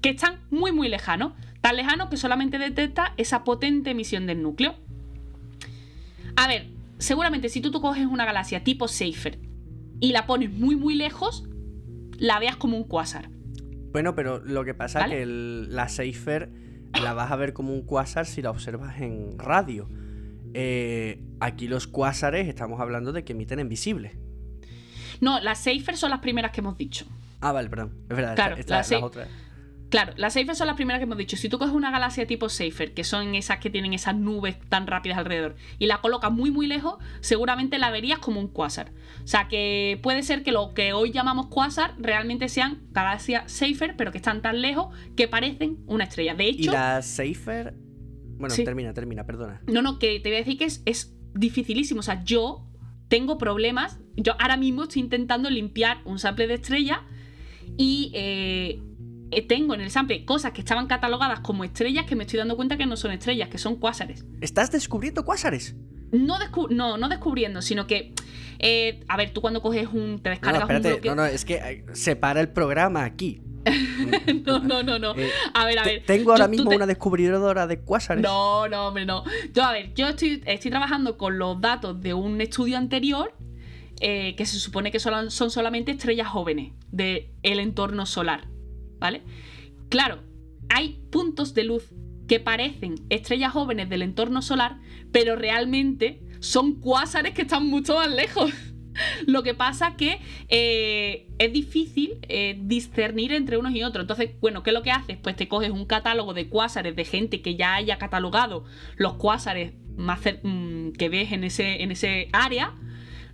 que 0.00 0.10
están 0.10 0.40
muy 0.50 0.72
muy 0.72 0.88
lejanos, 0.88 1.32
tan 1.60 1.76
lejanos 1.76 2.08
que 2.08 2.16
solamente 2.16 2.58
detecta 2.58 3.14
esa 3.16 3.44
potente 3.44 3.90
emisión 3.90 4.26
del 4.26 4.42
núcleo. 4.42 4.74
A 6.36 6.48
ver, 6.48 6.68
seguramente 6.98 7.48
si 7.48 7.60
tú, 7.60 7.70
tú 7.70 7.80
coges 7.80 8.06
una 8.06 8.24
galaxia 8.24 8.62
tipo 8.62 8.88
Seifer 8.88 9.38
y 10.00 10.12
la 10.12 10.26
pones 10.26 10.52
muy 10.52 10.76
muy 10.76 10.94
lejos, 10.94 11.48
la 12.18 12.38
veas 12.38 12.56
como 12.56 12.76
un 12.76 12.84
cuásar. 12.84 13.30
Bueno, 13.92 14.14
pero 14.14 14.40
lo 14.40 14.64
que 14.64 14.74
pasa 14.74 15.06
es 15.06 15.10
que 15.10 15.26
la 15.26 15.88
Seifer 15.88 16.50
la 17.02 17.14
vas 17.14 17.30
a 17.30 17.36
ver 17.36 17.52
como 17.52 17.72
un 17.72 17.82
cuásar 17.82 18.26
si 18.26 18.42
la 18.42 18.50
observas 18.50 19.00
en 19.00 19.38
radio. 19.38 19.88
Eh, 20.54 21.22
aquí 21.40 21.68
los 21.68 21.86
cuásares 21.86 22.48
estamos 22.48 22.80
hablando 22.80 23.12
de 23.12 23.24
que 23.24 23.32
emiten 23.32 23.58
en 23.58 23.68
visible. 23.68 24.18
No, 25.20 25.40
las 25.40 25.58
Seifer 25.58 25.96
son 25.96 26.10
las 26.10 26.20
primeras 26.20 26.52
que 26.52 26.60
hemos 26.60 26.76
dicho. 26.76 27.06
Ah, 27.40 27.52
vale, 27.52 27.68
perdón. 27.68 27.92
Es 28.08 28.16
verdad, 28.16 28.34
claro, 28.34 28.56
las 28.66 28.92
otras. 28.92 29.28
Claro, 29.88 30.14
las 30.16 30.32
Seifer 30.32 30.56
son 30.56 30.66
las 30.66 30.74
primeras 30.74 30.98
que 30.98 31.04
hemos 31.04 31.16
dicho. 31.16 31.36
Si 31.36 31.48
tú 31.48 31.58
coges 31.58 31.74
una 31.74 31.92
galaxia 31.92 32.26
tipo 32.26 32.48
Seifer, 32.48 32.92
que 32.92 33.04
son 33.04 33.34
esas 33.36 33.58
que 33.58 33.70
tienen 33.70 33.92
esas 33.92 34.16
nubes 34.16 34.58
tan 34.68 34.86
rápidas 34.86 35.18
alrededor, 35.18 35.54
y 35.78 35.86
la 35.86 36.00
colocas 36.00 36.32
muy 36.32 36.50
muy 36.50 36.66
lejos, 36.66 36.96
seguramente 37.20 37.78
la 37.78 37.90
verías 37.90 38.18
como 38.18 38.40
un 38.40 38.48
cuásar. 38.48 38.90
O 39.22 39.28
sea 39.28 39.46
que 39.48 40.00
puede 40.02 40.22
ser 40.22 40.42
que 40.42 40.50
lo 40.50 40.74
que 40.74 40.92
hoy 40.92 41.12
llamamos 41.12 41.46
cuásar 41.46 41.94
realmente 41.98 42.48
sean 42.48 42.82
galaxias 42.90 43.50
Seifer, 43.50 43.96
pero 43.96 44.10
que 44.10 44.18
están 44.18 44.42
tan 44.42 44.60
lejos 44.60 44.94
que 45.16 45.28
parecen 45.28 45.78
una 45.86 46.04
estrella. 46.04 46.34
De 46.34 46.48
hecho. 46.48 46.70
¿Y 46.70 46.74
las 46.74 47.06
Seifer? 47.06 47.74
Bueno, 48.38 48.54
termina, 48.54 48.92
termina, 48.92 49.24
perdona. 49.24 49.62
No, 49.66 49.82
no, 49.82 49.98
que 49.98 50.18
te 50.20 50.28
voy 50.28 50.36
a 50.36 50.38
decir 50.40 50.58
que 50.58 50.64
es, 50.64 50.82
es 50.84 51.14
dificilísimo. 51.34 52.00
O 52.00 52.02
sea, 52.02 52.24
yo 52.24 52.65
tengo 53.08 53.38
problemas. 53.38 53.98
Yo 54.16 54.34
ahora 54.40 54.56
mismo 54.56 54.84
estoy 54.84 55.02
intentando 55.02 55.50
limpiar 55.50 55.98
un 56.04 56.18
sample 56.18 56.46
de 56.46 56.54
estrella 56.54 57.02
y 57.76 58.10
eh, 58.14 58.80
eh, 59.30 59.42
tengo 59.46 59.74
en 59.74 59.80
el 59.80 59.90
sample 59.90 60.24
cosas 60.24 60.52
que 60.52 60.60
estaban 60.60 60.86
catalogadas 60.86 61.40
como 61.40 61.64
estrellas 61.64 62.06
que 62.06 62.14
me 62.14 62.24
estoy 62.24 62.38
dando 62.38 62.56
cuenta 62.56 62.76
que 62.76 62.86
no 62.86 62.96
son 62.96 63.10
estrellas, 63.10 63.48
que 63.48 63.58
son 63.58 63.76
cuásares. 63.76 64.24
¿Estás 64.40 64.70
descubriendo 64.70 65.24
cuásares? 65.24 65.74
No, 66.12 66.38
no, 66.70 66.96
no 66.96 67.08
descubriendo, 67.08 67.62
sino 67.62 67.86
que. 67.86 68.12
Eh, 68.58 69.00
a 69.08 69.16
ver, 69.16 69.32
tú 69.32 69.40
cuando 69.40 69.60
coges 69.60 69.88
un. 69.92 70.20
te 70.22 70.30
descargas 70.30 70.68
no, 70.68 70.76
un 70.76 70.82
bloque... 70.82 71.08
No, 71.08 71.14
no, 71.16 71.26
es 71.26 71.44
que 71.44 71.54
eh, 71.56 71.84
separa 71.92 72.40
el 72.40 72.48
programa 72.48 73.04
aquí. 73.04 73.42
no, 74.44 74.60
no, 74.60 74.82
no, 74.82 74.98
no. 74.98 75.14
a 75.54 75.64
ver, 75.66 75.78
a 75.78 75.84
ver. 75.84 76.02
Tengo 76.06 76.32
ahora 76.32 76.48
mismo 76.48 76.70
una 76.70 76.86
descubridora 76.86 77.66
de 77.66 77.80
cuásares. 77.80 78.22
No, 78.22 78.68
no, 78.68 78.88
hombre, 78.88 79.06
no. 79.06 79.24
Yo, 79.52 79.64
a 79.64 79.72
ver, 79.72 79.92
yo 79.94 80.08
estoy, 80.08 80.42
estoy 80.46 80.70
trabajando 80.70 81.16
con 81.16 81.38
los 81.38 81.60
datos 81.60 82.00
de 82.00 82.14
un 82.14 82.40
estudio 82.40 82.78
anterior 82.78 83.34
que 83.98 84.44
se 84.44 84.58
supone 84.58 84.90
que 84.92 85.00
son, 85.00 85.30
son 85.30 85.50
solamente 85.50 85.92
estrellas 85.92 86.28
jóvenes 86.28 86.72
del 86.90 87.30
el 87.42 87.60
entorno 87.60 88.04
solar. 88.04 88.48
¿vale? 88.98 89.22
Claro, 89.88 90.20
hay 90.68 91.00
puntos 91.10 91.54
de 91.54 91.64
luz 91.64 91.84
que 92.28 92.40
parecen 92.40 92.96
estrellas 93.08 93.52
jóvenes 93.52 93.88
del 93.88 94.02
entorno 94.02 94.42
solar, 94.42 94.80
pero 95.12 95.36
realmente 95.36 96.20
son 96.40 96.80
cuásares 96.80 97.34
que 97.34 97.42
están 97.42 97.66
mucho 97.66 97.96
más 97.96 98.10
lejos. 98.10 98.52
Lo 99.26 99.42
que 99.42 99.54
pasa 99.54 99.96
que 99.96 100.20
eh, 100.48 101.28
es 101.38 101.52
difícil 101.52 102.18
eh, 102.28 102.58
discernir 102.60 103.32
entre 103.32 103.58
unos 103.58 103.72
y 103.72 103.82
otros. 103.82 104.04
Entonces, 104.04 104.30
bueno, 104.40 104.62
¿qué 104.62 104.70
es 104.70 104.74
lo 104.74 104.82
que 104.82 104.90
haces? 104.90 105.16
Pues 105.16 105.36
te 105.36 105.48
coges 105.48 105.70
un 105.70 105.86
catálogo 105.86 106.34
de 106.34 106.48
cuásares 106.48 106.96
de 106.96 107.04
gente 107.04 107.42
que 107.42 107.56
ya 107.56 107.74
haya 107.74 107.98
catalogado 107.98 108.64
los 108.96 109.14
cuásares 109.14 109.72
más 109.96 110.20
mm, 110.42 110.90
que 110.92 111.08
ves 111.08 111.32
en 111.32 111.44
ese, 111.44 111.82
en 111.82 111.90
ese 111.90 112.28
área 112.32 112.74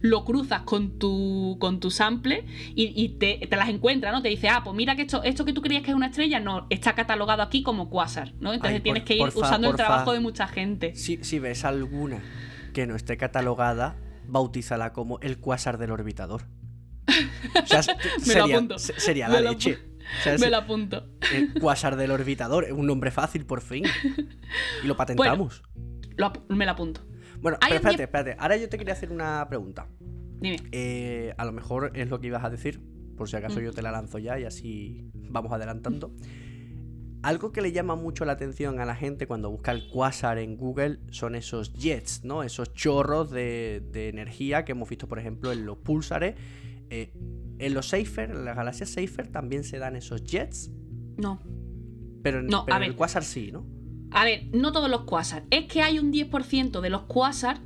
lo 0.02 0.24
cruzas 0.24 0.62
con 0.62 0.98
tu, 0.98 1.56
con 1.60 1.80
tu 1.80 1.90
sample 1.90 2.44
y, 2.74 3.08
te, 3.20 3.48
las 3.50 3.68
encuentra, 3.68 4.10
¿no? 4.10 4.20
Te 4.20 4.28
dice, 4.28 4.48
ah, 4.48 4.62
pues 4.64 4.76
mira 4.76 4.96
que 4.96 5.02
esto, 5.02 5.22
esto 5.22 5.44
que 5.44 5.52
tú 5.52 5.62
creías 5.62 5.84
que 5.84 5.90
es 5.90 5.96
una 5.96 6.08
estrella, 6.08 6.40
no, 6.40 6.66
está 6.70 6.94
catalogado 6.94 7.40
aquí 7.40 7.62
como 7.62 7.88
quasar, 7.88 8.32
¿no? 8.40 8.52
Entonces 8.52 8.82
tienes 8.82 9.04
que 9.04 9.14
ir 9.14 9.28
usando 9.34 9.70
el 9.70 9.76
trabajo 9.76 10.12
de 10.12 10.20
mucha 10.20 10.48
gente. 10.48 10.94
Si, 10.96 11.22
si 11.22 11.38
ves 11.38 11.64
alguna 11.64 12.20
que 12.74 12.86
no 12.86 12.96
esté 12.96 13.16
catalogada, 13.16 13.96
bautízala 14.32 14.92
como 14.92 15.20
el 15.20 15.38
quasar 15.38 15.78
del 15.78 15.92
orbitador. 15.92 16.42
O 17.62 17.66
sea, 17.66 17.82
sería, 17.82 18.78
sería 18.78 19.28
la 19.28 19.40
leche. 19.40 19.78
me 20.40 20.48
la 20.48 20.58
apunto. 20.58 21.06
El 21.32 21.52
quasar 21.60 21.96
del 21.96 22.10
orbitador, 22.10 22.72
un 22.72 22.86
nombre 22.86 23.10
fácil 23.10 23.44
por 23.44 23.60
fin. 23.60 23.84
Y 24.82 24.86
lo 24.86 24.96
patentamos. 24.96 25.62
me 26.48 26.64
la 26.64 26.72
apunto. 26.72 27.02
Bueno, 27.40 27.58
pero 27.60 27.74
espérate, 27.74 28.02
espérate. 28.04 28.36
Ahora 28.38 28.56
yo 28.56 28.68
te 28.68 28.78
quería 28.78 28.94
hacer 28.94 29.10
una 29.12 29.46
pregunta. 29.48 29.88
Dime. 30.40 30.56
Eh, 30.72 31.34
a 31.36 31.44
lo 31.44 31.52
mejor 31.52 31.92
es 31.94 32.08
lo 32.08 32.20
que 32.20 32.28
ibas 32.28 32.44
a 32.44 32.50
decir, 32.50 32.80
por 33.16 33.28
si 33.28 33.36
acaso 33.36 33.60
mm. 33.60 33.64
yo 33.64 33.72
te 33.72 33.82
la 33.82 33.90
lanzo 33.90 34.18
ya 34.18 34.38
y 34.38 34.44
así 34.44 35.10
vamos 35.14 35.52
adelantando. 35.52 36.14
Algo 37.22 37.52
que 37.52 37.62
le 37.62 37.70
llama 37.70 37.94
mucho 37.94 38.24
la 38.24 38.32
atención 38.32 38.80
a 38.80 38.84
la 38.84 38.96
gente 38.96 39.26
cuando 39.26 39.50
busca 39.50 39.70
el 39.70 39.88
quasar 39.88 40.38
en 40.38 40.56
Google 40.56 40.98
son 41.10 41.36
esos 41.36 41.72
jets, 41.72 42.24
¿no? 42.24 42.42
Esos 42.42 42.74
chorros 42.74 43.30
de, 43.30 43.82
energía 43.94 44.64
que 44.64 44.72
hemos 44.72 44.88
visto, 44.88 45.06
por 45.06 45.18
ejemplo, 45.18 45.52
en 45.52 45.64
los 45.64 45.78
pulsares. 45.78 46.34
Eh, 46.90 47.12
en 47.58 47.74
los 47.74 47.88
Safer, 47.88 48.30
en 48.30 48.44
las 48.44 48.56
galaxias 48.56 48.90
Safer, 48.90 49.28
también 49.28 49.62
se 49.62 49.78
dan 49.78 49.94
esos 49.94 50.24
jets. 50.24 50.70
No. 51.16 51.40
Pero, 52.22 52.42
no, 52.42 52.66
en 52.68 52.82
el 52.82 52.96
quasar 52.96 53.24
sí, 53.24 53.52
¿no? 53.52 53.66
A 54.10 54.24
ver, 54.24 54.44
no 54.52 54.72
todos 54.72 54.90
los 54.90 55.02
cuásar. 55.02 55.44
Es 55.50 55.66
que 55.66 55.80
hay 55.80 55.98
un 55.98 56.12
10% 56.12 56.80
de 56.80 56.90
los 56.90 57.02
cuásar 57.02 57.60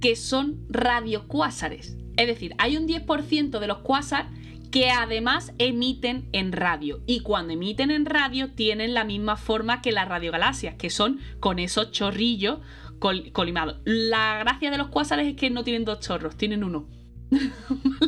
que 0.00 0.16
son 0.16 0.66
radiocuásares. 0.68 1.96
Es 2.16 2.26
decir, 2.26 2.54
hay 2.58 2.76
un 2.76 2.86
10% 2.86 3.58
de 3.58 3.66
los 3.66 3.78
cuásar 3.78 4.30
que 4.74 4.90
además 4.90 5.52
emiten 5.58 6.28
en 6.32 6.50
radio. 6.50 7.00
Y 7.06 7.20
cuando 7.20 7.52
emiten 7.52 7.92
en 7.92 8.06
radio 8.06 8.54
tienen 8.54 8.92
la 8.92 9.04
misma 9.04 9.36
forma 9.36 9.80
que 9.80 9.92
las 9.92 10.08
radiogalaxias, 10.08 10.74
que 10.74 10.90
son 10.90 11.20
con 11.38 11.60
esos 11.60 11.92
chorrillos 11.92 12.58
colimados. 12.98 13.76
La 13.84 14.36
gracia 14.40 14.72
de 14.72 14.78
los 14.78 14.88
cuásares 14.88 15.28
es 15.28 15.36
que 15.36 15.48
no 15.48 15.62
tienen 15.62 15.84
dos 15.84 16.00
chorros, 16.00 16.36
tienen 16.36 16.64
uno. 16.64 16.88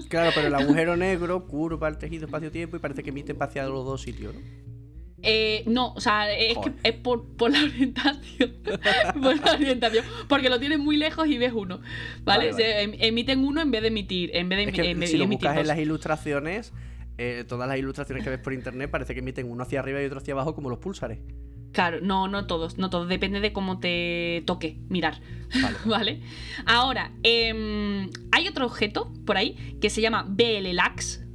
claro, 0.08 0.32
pero 0.34 0.48
el 0.48 0.54
agujero 0.56 0.96
negro 0.96 1.46
curva 1.46 1.86
el 1.86 1.98
tejido 1.98 2.26
espacio-tiempo 2.26 2.76
y 2.76 2.80
parece 2.80 3.04
que 3.04 3.10
emite 3.10 3.36
hacia 3.38 3.64
los 3.68 3.84
dos 3.84 4.02
sitios, 4.02 4.34
¿no? 4.34 4.40
Eh, 5.28 5.64
no, 5.66 5.92
o 5.92 6.00
sea, 6.00 6.32
es, 6.32 6.56
que 6.58 6.72
es 6.84 6.94
por, 6.94 7.24
la 7.50 7.64
orientación. 7.64 8.52
por 9.22 9.44
la 9.44 9.52
orientación. 9.54 10.04
Porque 10.28 10.48
lo 10.48 10.60
tienes 10.60 10.78
muy 10.78 10.96
lejos 10.96 11.26
y 11.26 11.36
ves 11.36 11.52
uno. 11.52 11.80
¿Vale? 12.22 12.50
Em, 12.56 12.94
emiten 13.00 13.44
uno 13.44 13.60
en 13.60 13.72
vez 13.72 13.82
de 13.82 13.88
emitir. 13.88 14.30
En 14.34 14.48
vez 14.48 14.58
de, 14.58 14.92
es 15.02 15.10
si 15.10 15.18
lo 15.18 15.26
buscas 15.26 15.56
en 15.56 15.66
las 15.66 15.78
ilustraciones, 15.78 16.72
eh, 17.18 17.44
todas 17.48 17.68
las 17.68 17.76
ilustraciones 17.76 18.22
que 18.22 18.30
ves 18.30 18.38
por 18.38 18.52
internet 18.52 18.88
parece 18.88 19.14
que 19.14 19.20
emiten 19.20 19.50
uno 19.50 19.64
hacia 19.64 19.80
arriba 19.80 20.00
y 20.00 20.04
otro 20.04 20.18
hacia 20.18 20.32
abajo 20.32 20.54
como 20.54 20.70
los 20.70 20.78
pulsares. 20.78 21.18
Claro, 21.72 21.98
no, 22.00 22.28
no 22.28 22.46
todos, 22.46 22.78
no 22.78 22.88
todos, 22.88 23.08
depende 23.08 23.40
de 23.40 23.52
cómo 23.52 23.80
te 23.80 24.44
toque 24.46 24.78
mirar. 24.88 25.20
Vale. 25.84 26.22
Ahora, 26.66 27.12
em, 27.24 28.08
hay 28.30 28.46
otro 28.48 28.64
objeto 28.64 29.12
por 29.26 29.36
ahí 29.36 29.76
que 29.80 29.90
se 29.90 30.00
llama 30.00 30.24
BLLAX, 30.28 31.25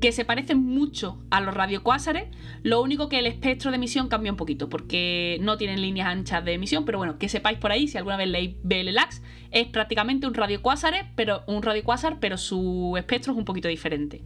que 0.00 0.12
se 0.12 0.24
parecen 0.24 0.58
mucho 0.64 1.18
a 1.30 1.40
los 1.40 1.54
radiocuásares, 1.54 2.28
lo 2.62 2.80
único 2.82 3.08
que 3.08 3.18
el 3.18 3.26
espectro 3.26 3.70
de 3.70 3.76
emisión 3.76 4.08
cambia 4.08 4.30
un 4.30 4.36
poquito, 4.36 4.68
porque 4.68 5.38
no 5.40 5.56
tienen 5.56 5.80
líneas 5.80 6.08
anchas 6.08 6.44
de 6.44 6.52
emisión, 6.54 6.84
pero 6.84 6.98
bueno, 6.98 7.18
que 7.18 7.28
sepáis 7.28 7.58
por 7.58 7.72
ahí, 7.72 7.88
si 7.88 7.98
alguna 7.98 8.16
vez 8.16 8.28
leéis 8.28 8.56
BLLAX, 8.62 9.22
es 9.50 9.66
prácticamente 9.66 10.26
un 10.26 10.34
radiocuásar, 10.34 11.12
pero 11.16 11.42
un 11.46 11.62
radiocuásar, 11.62 12.18
pero 12.20 12.38
su 12.38 12.94
espectro 12.96 13.32
es 13.32 13.38
un 13.38 13.44
poquito 13.44 13.68
diferente. 13.68 14.22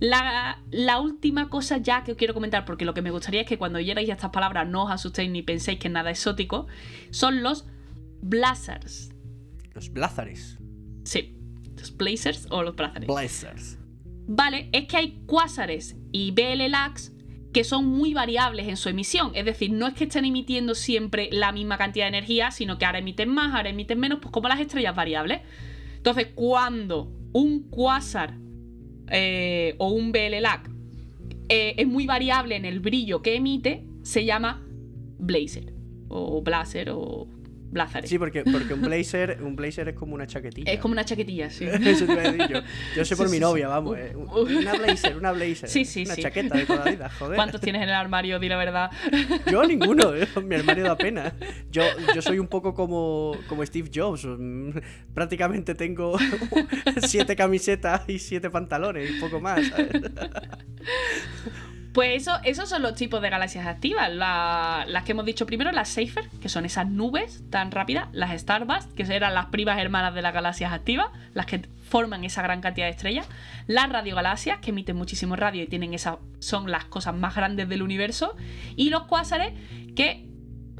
La, 0.00 0.58
última 1.00 1.50
cosa 1.50 1.76
ya 1.76 2.04
que 2.04 2.12
os 2.12 2.18
quiero 2.18 2.32
comentar, 2.32 2.64
porque 2.64 2.84
lo 2.84 2.94
que 2.94 3.02
me 3.02 3.10
gustaría 3.10 3.42
es 3.42 3.46
que 3.46 3.58
cuando 3.58 3.78
oyerais 3.78 4.08
estas 4.08 4.30
palabras 4.30 4.66
no 4.68 4.84
os 4.84 4.90
asustéis 4.90 5.30
ni 5.30 5.42
penséis 5.42 5.78
que 5.78 5.88
es 5.88 5.92
nada 5.92 6.10
exótico, 6.10 6.68
son 7.10 7.42
los 7.42 7.66
blazars. 8.22 9.10
Los 9.74 9.92
blazares. 9.92 10.58
Sí, 11.04 11.36
los 11.76 11.96
blazers 11.96 12.46
o 12.50 12.62
los 12.62 12.76
blazers. 12.76 13.06
Blazers. 13.06 13.79
Vale, 14.32 14.68
es 14.70 14.86
que 14.86 14.96
hay 14.96 15.22
cuásares 15.26 15.96
y 16.12 16.30
BLLAX 16.30 17.12
que 17.52 17.64
son 17.64 17.86
muy 17.86 18.14
variables 18.14 18.68
en 18.68 18.76
su 18.76 18.88
emisión. 18.88 19.32
Es 19.34 19.44
decir, 19.44 19.72
no 19.72 19.88
es 19.88 19.94
que 19.94 20.04
estén 20.04 20.24
emitiendo 20.24 20.76
siempre 20.76 21.28
la 21.32 21.50
misma 21.50 21.76
cantidad 21.78 22.04
de 22.04 22.10
energía, 22.16 22.52
sino 22.52 22.78
que 22.78 22.84
ahora 22.84 23.00
emiten 23.00 23.28
más, 23.28 23.52
ahora 23.56 23.70
emiten 23.70 23.98
menos, 23.98 24.20
pues 24.22 24.30
como 24.30 24.46
las 24.46 24.60
estrellas 24.60 24.94
variables. 24.94 25.40
Entonces, 25.96 26.28
cuando 26.32 27.10
un 27.32 27.70
cuásar 27.70 28.36
eh, 29.08 29.74
o 29.78 29.88
un 29.88 30.12
BLLAC 30.12 30.70
eh, 31.48 31.74
es 31.76 31.88
muy 31.88 32.06
variable 32.06 32.54
en 32.54 32.66
el 32.66 32.78
brillo 32.78 33.22
que 33.22 33.34
emite, 33.34 33.84
se 34.04 34.24
llama 34.24 34.64
blazer 35.18 35.74
o 36.08 36.40
blazer 36.40 36.90
o 36.90 37.26
Sí, 38.04 38.18
porque, 38.18 38.42
porque 38.44 38.74
un 38.74 38.82
blazer 38.82 39.38
un 39.42 39.54
blazer 39.54 39.88
es 39.88 39.94
como 39.94 40.14
una 40.14 40.26
chaquetilla. 40.26 40.72
Es 40.72 40.80
como 40.80 40.92
una 40.92 41.04
chaquetilla, 41.04 41.50
sí. 41.50 41.66
Eso 41.84 42.04
te 42.06 42.12
iba 42.12 42.22
a 42.22 42.32
decir 42.32 42.48
yo. 42.48 42.60
Yo 42.96 43.04
sé 43.04 43.16
por 43.16 43.26
Sí, 43.26 43.30
mi 43.32 43.36
sí, 43.36 43.40
novia, 43.40 43.68
vamos. 43.68 43.96
eh, 43.96 44.16
Una 44.16 44.74
blazer, 44.74 45.16
una 45.16 45.30
blazer. 45.32 45.68
Sí, 45.68 45.84
sí, 45.84 46.02
Una 46.04 46.14
sí. 46.16 46.22
chaqueta 46.22 46.56
de 46.58 46.66
toda 46.66 46.84
la 46.84 46.90
vida, 46.90 47.10
joder. 47.18 47.36
¿Cuántos 47.36 47.60
tienes 47.60 47.82
en 47.82 47.88
el 47.88 47.94
armario? 47.94 48.38
Di 48.40 48.48
la 48.48 48.56
verdad. 48.56 48.90
Yo 49.50 49.64
ninguno, 49.64 50.14
eh, 50.16 50.26
mi 50.44 50.56
armario 50.56 50.84
da 50.84 50.96
pena. 50.96 51.32
Yo, 51.70 51.82
yo 52.14 52.20
soy 52.22 52.38
un 52.40 52.48
poco 52.48 52.74
como, 52.74 53.36
como 53.48 53.64
Steve 53.64 53.88
Jobs. 53.94 54.24
mm, 54.26 54.70
Prácticamente 55.14 55.74
tengo 55.76 56.18
siete 57.06 57.36
camisetas 57.36 58.02
y 58.08 58.18
siete 58.18 58.50
pantalones 58.50 59.10
y 59.10 59.20
poco 59.20 59.40
más. 59.40 59.64
¿sabes? 59.68 59.88
Pues 61.92 62.22
eso, 62.22 62.38
esos 62.44 62.68
son 62.68 62.82
los 62.82 62.94
tipos 62.94 63.20
de 63.20 63.30
galaxias 63.30 63.66
activas. 63.66 64.12
La- 64.12 64.84
las 64.86 65.02
que 65.02 65.10
hemos 65.12 65.24
dicho 65.24 65.44
primero, 65.44 65.72
las 65.72 65.88
Safer, 65.88 66.28
que 66.40 66.48
son 66.48 66.64
esas 66.64 66.88
nubes 66.88 67.42
tan 67.50 67.72
rápidas. 67.72 68.08
Las 68.12 68.32
Stardust, 68.34 68.92
que 68.94 69.02
eran 69.02 69.34
las 69.34 69.46
primas 69.46 69.78
hermanas 69.80 70.14
de 70.14 70.22
las 70.22 70.32
galaxias 70.32 70.72
activas, 70.72 71.08
las 71.34 71.46
que 71.46 71.62
forman 71.88 72.22
esa 72.22 72.42
gran 72.42 72.60
cantidad 72.60 72.86
de 72.86 72.92
estrellas. 72.92 73.28
Las 73.66 73.90
radiogalaxias, 73.90 74.60
que 74.60 74.70
emiten 74.70 74.94
muchísimo 74.96 75.34
radio 75.34 75.64
y 75.64 75.66
tienen 75.66 75.92
esa, 75.92 76.18
son 76.38 76.70
las 76.70 76.84
cosas 76.84 77.14
más 77.16 77.34
grandes 77.34 77.68
del 77.68 77.82
universo. 77.82 78.36
Y 78.76 78.90
los 78.90 79.04
cuásares, 79.04 79.52
que 79.96 80.28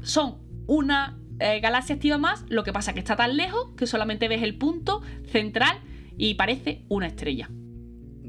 son 0.03 0.37
una 0.67 1.17
eh, 1.39 1.59
galaxia 1.59 1.95
activa 1.95 2.17
más, 2.19 2.45
lo 2.47 2.63
que 2.63 2.71
pasa 2.71 2.93
que 2.93 2.99
está 2.99 3.17
tan 3.17 3.35
lejos 3.35 3.67
que 3.75 3.85
solamente 3.85 4.29
ves 4.29 4.43
el 4.43 4.55
punto 4.55 5.01
central 5.29 5.77
y 6.17 6.35
parece 6.35 6.85
una 6.87 7.07
estrella. 7.07 7.49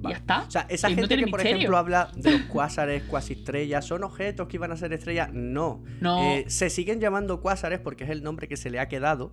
Vale. 0.03 0.15
Ya 0.15 0.19
está. 0.19 0.43
O 0.47 0.51
sea, 0.51 0.67
esa 0.69 0.91
Y 0.91 0.97
no 0.97 1.03
gente 1.03 1.17
que, 1.17 1.27
por 1.29 1.41
misterio. 1.41 1.57
ejemplo, 1.57 1.77
habla 1.79 2.11
de 2.17 2.33
los 2.33 2.41
cuásares, 2.49 3.03
cuasiestrellas, 3.05 3.85
¿son 3.85 4.05
objetos 4.05 4.49
que 4.49 4.57
iban 4.57 4.73
a 4.73 4.77
ser 4.77 4.93
estrellas? 4.93 5.31
No. 5.33 5.83
No. 6.01 6.23
Eh, 6.23 6.45
se 6.49 6.71
siguen 6.71 7.01
llamando 7.01 7.41
cuásares 7.41 7.79
porque 7.81 8.05
es 8.05 8.11
el 8.11 8.23
nombre 8.23 8.49
que 8.49 8.57
se 8.57 8.69
le 8.71 8.81
ha 8.81 8.89
quedado. 8.89 9.33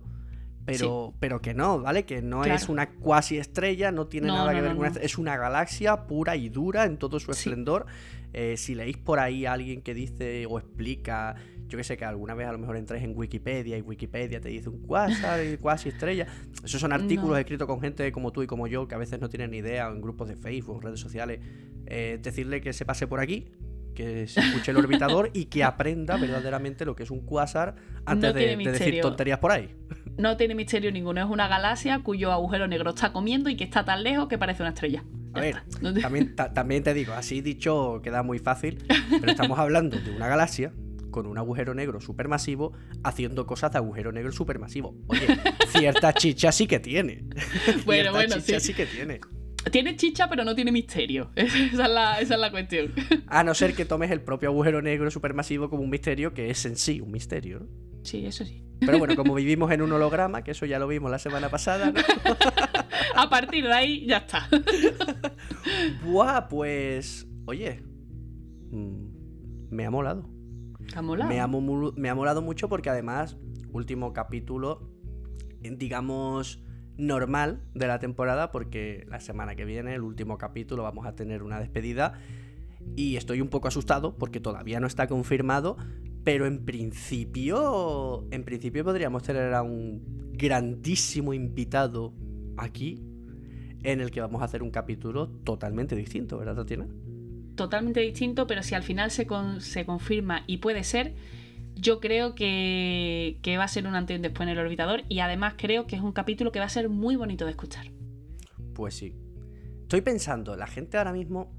Pero, 0.78 1.14
pero 1.20 1.40
que 1.40 1.54
no, 1.54 1.80
¿vale? 1.80 2.04
Que 2.04 2.22
no 2.22 2.42
Claro. 2.42 2.54
es 2.56 2.68
una 2.68 2.90
cuasi 2.90 3.38
estrella, 3.38 3.90
no 3.92 4.06
tiene 4.06 4.28
No, 4.28 4.34
nada 4.36 4.52
no, 4.52 4.56
que 4.56 4.62
ver 4.62 4.70
no, 4.72 4.76
con 4.78 4.86
estrella. 4.86 5.06
Es 5.06 5.18
una 5.18 5.36
galaxia 5.36 6.06
pura 6.06 6.36
y 6.36 6.48
dura 6.48 6.84
en 6.84 6.96
todo 6.98 7.18
su 7.20 7.32
Sí. 7.32 7.48
esplendor. 7.48 7.86
Eh, 8.32 8.56
si 8.56 8.74
leéis 8.74 8.96
por 8.96 9.18
ahí 9.18 9.44
a 9.46 9.52
alguien 9.54 9.82
que 9.82 9.92
dice 9.92 10.46
o 10.48 10.58
explica, 10.58 11.34
yo 11.68 11.76
que 11.76 11.82
sé, 11.84 11.96
que 11.96 12.04
alguna 12.04 12.34
vez 12.34 12.46
a 12.46 12.52
lo 12.52 12.58
mejor 12.58 12.76
entráis 12.76 13.02
en 13.02 13.12
Wikipedia 13.16 13.76
y 13.76 13.80
Wikipedia 13.82 14.40
te 14.40 14.48
dice 14.50 14.68
un 14.68 14.78
cuásar 14.82 15.44
y 15.44 15.56
cuasi 15.58 15.88
estrella. 15.88 16.26
Esos 16.64 16.80
son 16.80 16.92
artículos 16.92 17.38
escritos 17.38 17.66
con 17.66 17.80
gente 17.80 18.10
como 18.12 18.30
tú 18.32 18.42
y 18.42 18.46
como 18.46 18.66
yo 18.68 18.86
que 18.86 18.94
a 18.94 18.98
veces 18.98 19.20
no 19.20 19.28
tienen 19.28 19.50
ni 19.50 19.58
idea 19.58 19.88
o 19.88 19.92
en 19.92 20.00
grupos 20.00 20.28
de 20.28 20.36
Facebook, 20.36 20.76
en 20.76 20.82
redes 20.82 21.00
sociales. 21.00 21.40
Eh, 21.86 22.18
decirle 22.22 22.60
que 22.60 22.72
se 22.72 22.84
pase 22.84 23.08
por 23.08 23.18
aquí, 23.18 23.48
que 23.96 24.28
se 24.28 24.38
escuche 24.38 24.70
el 24.70 24.76
orbitador 25.08 25.30
y 25.32 25.46
que 25.46 25.64
aprenda 25.64 26.16
verdaderamente 26.16 26.84
lo 26.84 26.94
que 26.94 27.02
es 27.02 27.10
un 27.10 27.20
cuásar 27.20 27.74
antes 28.04 28.32
No 28.32 28.38
de, 28.38 28.56
decir 28.56 29.00
tonterías 29.00 29.40
por 29.40 29.50
ahí. 29.50 29.74
No 30.20 30.36
tiene 30.36 30.54
misterio 30.54 30.92
ninguno. 30.92 31.20
Es 31.22 31.30
una 31.30 31.48
galaxia 31.48 32.00
cuyo 32.02 32.30
agujero 32.32 32.66
negro 32.68 32.90
está 32.90 33.12
comiendo 33.12 33.48
y 33.50 33.56
que 33.56 33.64
está 33.64 33.84
tan 33.84 34.02
lejos 34.02 34.28
que 34.28 34.38
parece 34.38 34.62
una 34.62 34.70
estrella. 34.70 35.02
A 35.32 35.40
ver, 35.40 35.62
también, 36.02 36.34
ta- 36.34 36.52
también 36.52 36.82
te 36.82 36.92
digo, 36.92 37.12
así 37.12 37.40
dicho 37.40 38.00
queda 38.02 38.22
muy 38.24 38.38
fácil, 38.40 38.84
pero 39.20 39.30
estamos 39.30 39.58
hablando 39.58 39.96
de 39.98 40.10
una 40.10 40.26
galaxia 40.26 40.72
con 41.12 41.26
un 41.26 41.38
agujero 41.38 41.72
negro 41.74 42.00
supermasivo 42.00 42.72
haciendo 43.04 43.46
cosas 43.46 43.72
de 43.72 43.78
agujero 43.78 44.10
negro 44.12 44.32
supermasivo. 44.32 44.96
Oye, 45.06 45.26
cierta 45.68 46.12
chicha 46.12 46.50
sí 46.52 46.66
que 46.66 46.80
tiene. 46.80 47.24
Bueno, 47.84 47.84
Cierta 47.86 48.10
bueno, 48.12 48.34
chicha 48.36 48.60
sí. 48.60 48.66
sí 48.68 48.74
que 48.74 48.86
tiene. 48.86 49.20
Tiene 49.70 49.94
chicha, 49.96 50.28
pero 50.28 50.44
no 50.44 50.54
tiene 50.54 50.72
misterio. 50.72 51.30
Esa 51.36 51.56
es 51.58 51.72
la, 51.74 52.20
esa 52.20 52.34
es 52.34 52.40
la 52.40 52.50
cuestión. 52.50 52.92
A 53.26 53.44
no 53.44 53.54
ser 53.54 53.74
que 53.74 53.84
tomes 53.84 54.10
el 54.10 54.20
propio 54.22 54.48
agujero 54.48 54.80
negro 54.82 55.10
supermasivo 55.10 55.68
como 55.70 55.82
un 55.82 55.90
misterio, 55.90 56.32
que 56.34 56.50
es 56.50 56.64
en 56.66 56.76
sí 56.76 57.00
un 57.00 57.10
misterio, 57.12 57.60
¿no? 57.60 57.89
Sí, 58.02 58.26
eso 58.26 58.44
sí. 58.44 58.64
Pero 58.80 58.98
bueno, 58.98 59.14
como 59.14 59.34
vivimos 59.34 59.70
en 59.72 59.82
un 59.82 59.92
holograma, 59.92 60.42
que 60.42 60.52
eso 60.52 60.64
ya 60.64 60.78
lo 60.78 60.88
vimos 60.88 61.10
la 61.10 61.18
semana 61.18 61.50
pasada, 61.50 61.92
¿no? 61.92 62.00
A 63.14 63.28
partir 63.28 63.64
de 63.64 63.72
ahí, 63.72 64.06
ya 64.06 64.18
está. 64.18 64.48
Buah, 66.04 66.48
pues. 66.48 67.26
Oye. 67.46 67.82
mm, 68.70 69.68
Me 69.70 69.84
ha 69.84 69.90
molado. 69.90 70.30
Está 70.86 71.02
molado. 71.02 71.28
Me 71.28 71.40
ha, 71.40 71.46
me 71.46 72.08
ha 72.08 72.14
molado 72.14 72.40
mucho 72.42 72.68
porque 72.68 72.88
además, 72.88 73.36
último 73.72 74.12
capítulo, 74.12 74.90
digamos, 75.60 76.64
normal 76.96 77.62
de 77.74 77.86
la 77.86 77.98
temporada, 77.98 78.50
porque 78.50 79.04
la 79.08 79.20
semana 79.20 79.54
que 79.56 79.64
viene, 79.64 79.94
el 79.94 80.02
último 80.02 80.38
capítulo, 80.38 80.82
vamos 80.82 81.06
a 81.06 81.14
tener 81.14 81.42
una 81.42 81.60
despedida. 81.60 82.14
Y 82.96 83.16
estoy 83.16 83.42
un 83.42 83.48
poco 83.48 83.68
asustado 83.68 84.16
porque 84.16 84.40
todavía 84.40 84.80
no 84.80 84.86
está 84.86 85.06
confirmado, 85.06 85.76
pero 86.24 86.46
en 86.46 86.64
principio, 86.64 88.26
en 88.30 88.44
principio 88.44 88.84
podríamos 88.84 89.22
tener 89.22 89.52
a 89.54 89.62
un 89.62 90.30
grandísimo 90.32 91.34
invitado 91.34 92.14
aquí, 92.56 93.02
en 93.82 94.00
el 94.00 94.10
que 94.10 94.20
vamos 94.20 94.42
a 94.42 94.44
hacer 94.44 94.62
un 94.62 94.70
capítulo 94.70 95.28
totalmente 95.44 95.96
distinto, 95.96 96.38
¿verdad, 96.38 96.56
Tatiana? 96.56 96.86
Totalmente 97.54 98.00
distinto, 98.00 98.46
pero 98.46 98.62
si 98.62 98.74
al 98.74 98.82
final 98.82 99.10
se, 99.10 99.26
con- 99.26 99.60
se 99.60 99.84
confirma 99.86 100.44
y 100.46 100.58
puede 100.58 100.84
ser, 100.84 101.14
yo 101.74 102.00
creo 102.00 102.34
que, 102.34 103.38
que 103.42 103.56
va 103.56 103.64
a 103.64 103.68
ser 103.68 103.86
un 103.86 103.94
antes 103.94 104.14
y 104.14 104.16
un 104.16 104.22
después 104.22 104.46
en 104.46 104.52
el 104.52 104.58
orbitador. 104.58 105.02
Y 105.08 105.20
además 105.20 105.54
creo 105.56 105.86
que 105.86 105.96
es 105.96 106.02
un 106.02 106.12
capítulo 106.12 106.52
que 106.52 106.58
va 106.58 106.66
a 106.66 106.70
ser 106.70 106.88
muy 106.90 107.16
bonito 107.16 107.44
de 107.46 107.52
escuchar. 107.52 107.86
Pues 108.74 108.94
sí. 108.94 109.14
Estoy 109.82 110.02
pensando, 110.02 110.56
la 110.56 110.66
gente 110.66 110.98
ahora 110.98 111.12
mismo. 111.12 111.52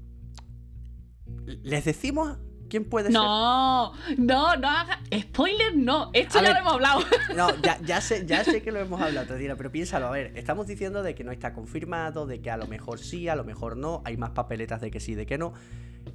¿Les 1.62 1.84
decimos 1.84 2.38
quién 2.72 2.84
puede 2.86 3.10
No, 3.10 3.92
no, 4.16 4.56
no 4.56 4.68
haga. 4.68 4.98
Spoiler, 5.14 5.76
no. 5.76 6.08
Esto 6.14 6.38
A 6.38 6.42
ya 6.42 6.48
ver. 6.48 6.52
lo 6.54 6.60
hemos 6.60 6.72
hablado. 6.72 7.00
ser? 7.02 7.18
No, 7.36 7.54
ya, 7.62 7.78
ya 7.82 8.00
sé, 8.00 8.24
ya 8.26 8.42
sé 8.44 8.62
que 8.62 8.72
lo 8.72 8.80
hemos 8.80 8.98
hablado, 9.02 9.26
Tatiana, 9.26 9.56
pero 9.56 9.70
piénsalo, 9.70 10.06
a 10.06 10.10
ver, 10.10 10.32
estamos 10.36 10.66
diciendo 10.66 11.02
de 11.02 11.14
que 11.14 11.22
no 11.22 11.32
está 11.32 11.52
confirmado, 11.52 12.26
de 12.26 12.40
que 12.40 12.50
a 12.50 12.56
lo 12.56 12.66
mejor 12.66 12.98
sí, 12.98 13.28
a 13.28 13.36
lo 13.36 13.44
mejor 13.44 13.76
no, 13.76 14.00
hay 14.06 14.16
más 14.16 14.30
papeletas 14.30 14.80
de 14.80 14.90
que 14.90 15.00
sí, 15.00 15.14
de 15.14 15.26
que 15.26 15.36
no. 15.36 15.52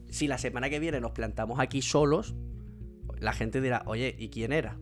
Si 0.09 0.27
la 0.27 0.39
semana 0.39 0.67
que 0.71 0.79
viene 0.79 0.99
nos 0.99 1.11
plantamos 1.11 1.59
aquí 1.59 1.83
solos, 1.83 2.33
la 3.19 3.33
gente 3.33 3.61
dirá, 3.61 3.83
oye, 3.85 4.15
¿y 4.17 4.29
quién 4.29 4.51
era? 4.51 4.79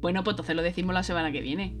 Bueno, 0.00 0.24
pues 0.24 0.32
entonces 0.32 0.56
lo 0.56 0.62
decimos 0.62 0.94
la 0.94 1.02
semana 1.02 1.30
que 1.30 1.42
viene. 1.42 1.76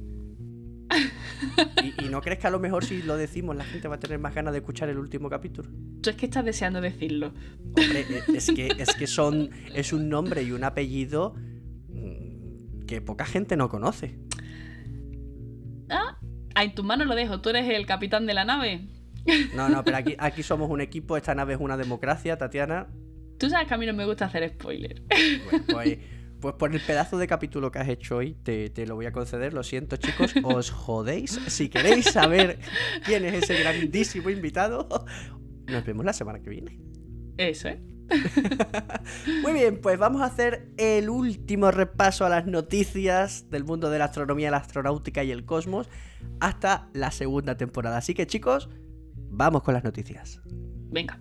¿Y, 1.82 2.04
y 2.04 2.08
no 2.10 2.20
crees 2.20 2.38
que 2.40 2.46
a 2.46 2.50
lo 2.50 2.58
mejor 2.58 2.84
si 2.84 3.00
lo 3.02 3.16
decimos 3.16 3.56
la 3.56 3.64
gente 3.64 3.88
va 3.88 3.94
a 3.96 4.00
tener 4.00 4.18
más 4.18 4.34
ganas 4.34 4.52
de 4.52 4.58
escuchar 4.58 4.90
el 4.90 4.98
último 4.98 5.30
capítulo? 5.30 5.70
Tú 6.02 6.10
es 6.10 6.16
que 6.16 6.26
estás 6.26 6.44
deseando 6.44 6.80
decirlo. 6.80 7.32
Hombre, 7.76 8.00
eh, 8.00 8.22
es 8.34 8.50
que, 8.50 8.68
es 8.78 8.94
que 8.94 9.06
son. 9.06 9.50
Es 9.74 9.92
un 9.92 10.08
nombre 10.08 10.42
y 10.42 10.52
un 10.52 10.64
apellido 10.64 11.34
mm, 11.88 12.86
que 12.86 13.00
poca 13.00 13.24
gente 13.24 13.56
no 13.56 13.68
conoce. 13.68 14.18
Ah, 15.90 16.18
en 16.62 16.74
tus 16.74 16.84
manos 16.84 17.06
lo 17.06 17.14
dejo. 17.14 17.40
Tú 17.40 17.50
eres 17.50 17.68
el 17.68 17.86
capitán 17.86 18.26
de 18.26 18.34
la 18.34 18.44
nave. 18.44 18.88
No, 19.54 19.68
no, 19.68 19.84
pero 19.84 19.96
aquí, 19.96 20.14
aquí 20.18 20.42
somos 20.42 20.70
un 20.70 20.80
equipo, 20.80 21.16
esta 21.16 21.34
nave 21.34 21.54
es 21.54 21.60
una 21.60 21.76
democracia, 21.76 22.36
Tatiana. 22.36 22.88
Tú 23.38 23.48
sabes 23.48 23.68
que 23.68 23.74
a 23.74 23.78
mí 23.78 23.86
no 23.86 23.92
me 23.92 24.04
gusta 24.04 24.26
hacer 24.26 24.48
spoiler. 24.48 25.02
Bueno, 25.44 25.64
pues, 25.72 25.98
pues 26.40 26.54
por 26.54 26.74
el 26.74 26.80
pedazo 26.80 27.18
de 27.18 27.26
capítulo 27.26 27.70
que 27.70 27.78
has 27.78 27.88
hecho 27.88 28.16
hoy, 28.16 28.34
te, 28.34 28.70
te 28.70 28.86
lo 28.86 28.96
voy 28.96 29.06
a 29.06 29.12
conceder. 29.12 29.54
Lo 29.54 29.62
siento, 29.62 29.96
chicos, 29.96 30.34
os 30.42 30.70
jodéis. 30.70 31.38
Si 31.46 31.68
queréis 31.68 32.06
saber 32.06 32.58
quién 33.04 33.24
es 33.24 33.34
ese 33.44 33.58
grandísimo 33.60 34.30
invitado, 34.30 34.88
nos 35.68 35.84
vemos 35.84 36.04
la 36.04 36.12
semana 36.12 36.40
que 36.40 36.50
viene. 36.50 36.80
Eso, 37.36 37.68
¿eh? 37.68 37.80
Muy 39.42 39.52
bien, 39.52 39.80
pues 39.80 39.98
vamos 39.98 40.22
a 40.22 40.26
hacer 40.26 40.72
el 40.76 41.10
último 41.10 41.70
repaso 41.70 42.24
a 42.24 42.28
las 42.28 42.46
noticias 42.46 43.50
del 43.50 43.64
mundo 43.64 43.90
de 43.90 43.98
la 43.98 44.06
astronomía, 44.06 44.50
la 44.50 44.56
astronáutica 44.58 45.22
y 45.24 45.30
el 45.30 45.44
cosmos 45.44 45.88
hasta 46.40 46.88
la 46.94 47.10
segunda 47.10 47.56
temporada. 47.56 47.98
Así 47.98 48.14
que 48.14 48.26
chicos, 48.26 48.68
vamos 49.30 49.62
con 49.62 49.74
las 49.74 49.84
noticias. 49.84 50.40
Venga. 50.90 51.20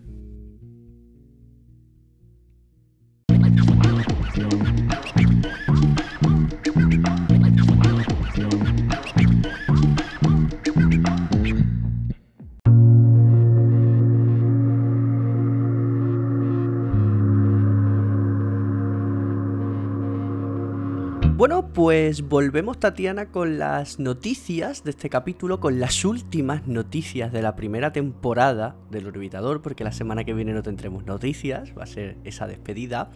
Pues 21.78 22.24
volvemos 22.24 22.80
Tatiana 22.80 23.28
con 23.28 23.60
las 23.60 24.00
noticias 24.00 24.84
de 24.84 24.90
este 24.90 25.12
capítulo, 25.12 25.60
con 25.60 25.80
las 25.80 26.06
últimas 26.06 26.66
noticias 26.66 27.32
de 27.32 27.44
la 27.44 27.56
primera 27.56 27.92
temporada 27.92 28.76
del 28.90 29.06
Orbitador, 29.06 29.62
porque 29.62 29.84
la 29.84 29.92
semana 29.92 30.24
que 30.24 30.34
viene 30.34 30.54
no 30.54 30.64
tendremos 30.64 31.06
noticias, 31.06 31.74
va 31.78 31.84
a 31.84 31.86
ser 31.86 32.18
esa 32.24 32.48
despedida. 32.48 33.12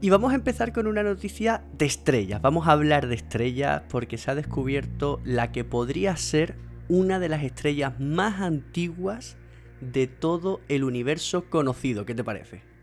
Y 0.00 0.08
vamos 0.08 0.32
a 0.32 0.36
empezar 0.36 0.72
con 0.72 0.86
una 0.86 1.02
noticia 1.02 1.62
de 1.76 1.84
estrellas. 1.84 2.40
Vamos 2.40 2.66
a 2.68 2.72
hablar 2.72 3.06
de 3.06 3.16
estrellas 3.16 3.82
porque 3.90 4.16
se 4.16 4.30
ha 4.30 4.34
descubierto 4.34 5.20
la 5.22 5.52
que 5.52 5.62
podría 5.62 6.16
ser 6.16 6.56
una 6.88 7.18
de 7.18 7.28
las 7.28 7.42
estrellas 7.42 8.00
más 8.00 8.40
antiguas 8.40 9.36
de 9.82 10.06
todo 10.06 10.62
el 10.68 10.84
universo 10.84 11.50
conocido. 11.50 12.06
¿Qué 12.06 12.14
te 12.14 12.24
parece? 12.24 12.73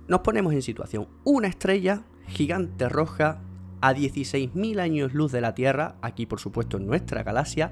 nos 0.08 0.22
ponemos 0.22 0.54
en 0.54 0.62
situación, 0.64 1.08
una 1.24 1.48
estrella 1.48 2.02
gigante 2.28 2.90
roja 2.90 3.42
a 3.82 3.94
16.000 3.94 4.80
años 4.80 5.14
luz 5.14 5.32
de 5.32 5.42
la 5.42 5.54
Tierra, 5.54 5.96
aquí 6.02 6.26
por 6.26 6.40
supuesto 6.40 6.78
en 6.78 6.86
nuestra 6.86 7.24
galaxia, 7.24 7.72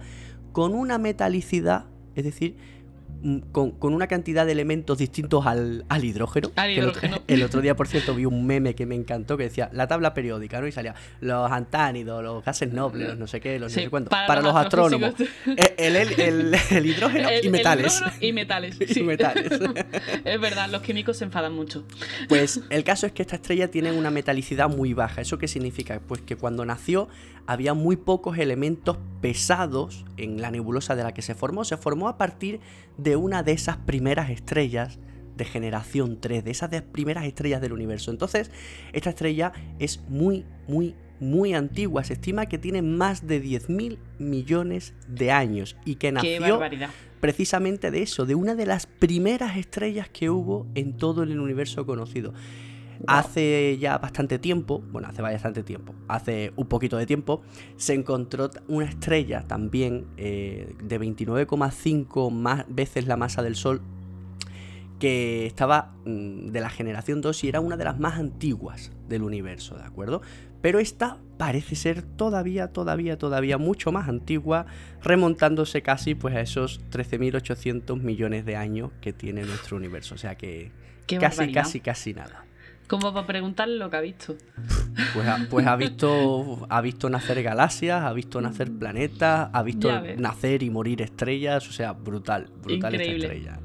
con 0.52 0.74
una 0.74 0.98
metalicidad, 0.98 1.86
es 2.16 2.24
decir, 2.24 2.58
con, 3.52 3.72
con 3.72 3.94
una 3.94 4.08
cantidad 4.08 4.46
de 4.46 4.54
elementos 4.54 4.98
distintos 4.98 5.46
al, 5.46 5.84
al 5.90 6.04
hidrógeno. 6.06 6.52
Al 6.56 6.70
el 6.70 6.80
otro- 6.86 7.00
hidrógeno. 7.00 7.24
El, 7.28 7.44
otro 7.44 7.62
día, 7.62 7.76
por 7.76 7.88
cierto, 7.88 8.16
vi 8.16 8.26
un 8.26 8.46
meme 8.48 8.76
que 8.76 8.86
me 8.86 8.96
encantó 8.96 9.36
que 9.36 9.44
decía 9.44 9.70
la 9.74 9.88
tabla 9.88 10.14
periódica, 10.14 10.62
¿no? 10.62 10.68
Y 10.68 10.72
salía 10.72 10.96
los 11.20 11.52
antánidos, 11.52 12.24
los 12.24 12.44
gases 12.46 12.72
nobles, 12.72 13.10
los 13.10 13.18
no 13.18 13.28
sé 13.28 13.42
qué, 13.42 13.60
los 13.60 13.72
Sí, 13.74 13.80
no 13.80 13.84
sé 13.86 13.90
cuánto. 13.90 14.10
para 14.10 14.28
Para, 14.28 14.42
los 14.42 14.54
los 14.54 14.62
astrónomos. 14.64 15.10
astrofísicos. 15.10 15.56
El, 15.78 15.96
el- 15.98 16.86
hidrógeno 16.86 17.30
y 17.44 17.50
metales. 17.50 18.02
y 18.22 18.32
metales. 18.34 18.78
Y 18.98 19.04
metales. 19.04 19.52
es 20.26 20.40
verdad, 20.42 20.70
los 20.70 20.82
químicos 20.82 21.18
se 21.18 21.26
enfadan 21.26 21.54
mucho. 21.54 21.84
Pues 22.30 22.62
el 22.70 22.84
caso 22.84 23.06
es 23.06 23.12
que 23.12 23.22
esta 23.22 23.36
estrella 23.36 23.70
tiene 23.70 23.92
una 23.92 24.12
metalicidad 24.12 24.70
muy 24.70 24.94
baja. 24.94 25.22
¿Eso 25.22 25.38
qué 25.38 25.48
significa? 25.48 26.00
Pues 26.08 26.22
que 26.22 26.36
cuando 26.38 26.66
nació 26.66 27.10
había 27.48 27.74
muy 27.74 27.96
pocos 27.98 28.38
elementos 28.38 28.98
pesados 29.22 30.06
en 30.18 30.42
la 30.42 30.52
nebulosa 30.52 30.96
de 30.96 31.04
la 31.04 31.14
que 31.14 31.22
se 31.22 31.36
formó. 31.36 31.64
Se 31.66 31.78
formó 31.78 32.08
a 32.08 32.18
partir 32.18 32.60
de 32.98 33.16
una 33.16 33.44
de 33.44 33.52
esas 33.54 33.78
primeras 33.78 34.30
estrellas 34.30 35.00
de 35.36 35.46
generación 35.46 36.20
3, 36.20 36.44
de 36.44 36.52
esas 36.52 36.70
de- 36.70 36.82
primeras 36.82 37.26
estrellas 37.26 37.62
del 37.62 37.74
universo. 37.74 38.12
Entonces, 38.12 38.52
esta 38.94 39.10
estrella 39.10 39.54
es 39.80 40.02
muy, 40.10 40.46
muy, 40.68 40.96
muy 41.20 41.54
antigua. 41.54 42.04
Se 42.04 42.14
estima 42.14 42.48
que 42.48 42.58
tiene 42.58 42.82
más 42.82 43.26
de 43.28 43.42
10.000 43.42 44.00
millones 44.20 44.94
de 45.08 45.32
años 45.32 45.78
y 45.86 45.96
que 45.96 46.12
nació 46.12 46.58
precisamente 47.22 47.92
de 47.92 48.02
eso, 48.02 48.26
de 48.26 48.36
una 48.36 48.56
de 48.56 48.66
las 48.66 48.86
primeras 48.86 49.58
estrellas 49.58 50.10
que 50.10 50.30
hubo 50.30 50.68
en 50.76 50.96
todo 50.98 51.24
el 51.24 51.38
universo 51.40 51.86
conocido. 51.86 52.34
Hace 53.08 53.78
ya 53.80 53.98
bastante 53.98 54.40
tiempo, 54.40 54.84
bueno, 54.92 55.08
hace 55.08 55.22
bastante 55.22 55.64
tiempo, 55.64 55.94
hace 56.08 56.52
un 56.56 56.68
poquito 56.68 56.98
de 56.98 57.06
tiempo, 57.06 57.42
se 57.78 57.94
encontró 57.94 58.50
una 58.68 58.86
estrella 58.86 59.48
también 59.48 60.08
eh, 60.18 60.76
de 60.84 61.00
29,5 61.00 62.32
más 62.32 62.66
veces 62.68 63.08
la 63.08 63.16
masa 63.16 63.42
del 63.42 63.56
Sol 63.56 63.82
que 65.00 65.46
estaba 65.46 65.94
mm, 66.06 66.48
de 66.48 66.62
la 66.62 66.70
generación 66.70 67.22
2 67.22 67.44
y 67.46 67.50
era 67.50 67.62
una 67.62 67.78
de 67.78 67.86
las 67.86 68.00
más 68.00 68.20
antiguas 68.20 68.92
del 69.08 69.24
universo, 69.24 69.78
¿de 69.78 69.84
acuerdo? 69.84 70.22
Pero 70.62 70.80
esta 70.80 71.18
parece 71.38 71.76
ser 71.76 72.02
todavía, 72.02 72.74
todavía, 72.74 73.18
todavía 73.18 73.58
mucho 73.58 73.94
más 73.94 74.10
antigua, 74.10 74.66
remontándose 75.02 75.82
casi 75.82 76.16
pues 76.16 76.36
a 76.36 76.42
esos 76.42 76.82
13.800 76.92 78.02
millones 78.02 78.46
de 78.46 78.58
años 78.58 78.92
que 79.00 79.14
tiene 79.14 79.44
nuestro 79.44 79.78
universo. 79.78 80.16
O 80.16 80.18
sea 80.18 80.36
que 80.36 80.72
Qué 81.08 81.18
casi, 81.18 81.38
barbaridad. 81.38 81.64
casi, 81.64 81.80
casi 81.80 82.14
nada. 82.14 82.46
Como 82.90 83.14
para 83.14 83.26
preguntarle 83.26 83.78
lo 83.78 83.90
que 83.90 83.96
ha 83.98 84.02
visto. 84.02 84.36
Pues 85.14 85.26
ha, 85.28 85.38
pues 85.50 85.66
ha 85.68 85.76
visto 85.78 86.66
ha 86.70 86.82
visto 86.82 87.10
nacer 87.10 87.42
galaxias, 87.44 88.04
ha 88.04 88.12
visto 88.12 88.42
nacer 88.42 88.70
planetas, 88.72 89.50
ha 89.54 89.64
visto 89.64 89.90
nacer 90.18 90.64
y 90.64 90.70
morir 90.70 91.02
estrellas, 91.02 91.68
o 91.70 91.72
sea, 91.72 91.94
brutal, 91.94 92.50
brutal 92.64 92.94
Increíble. 92.96 93.26
esta 93.28 93.36
estrella. 93.38 93.60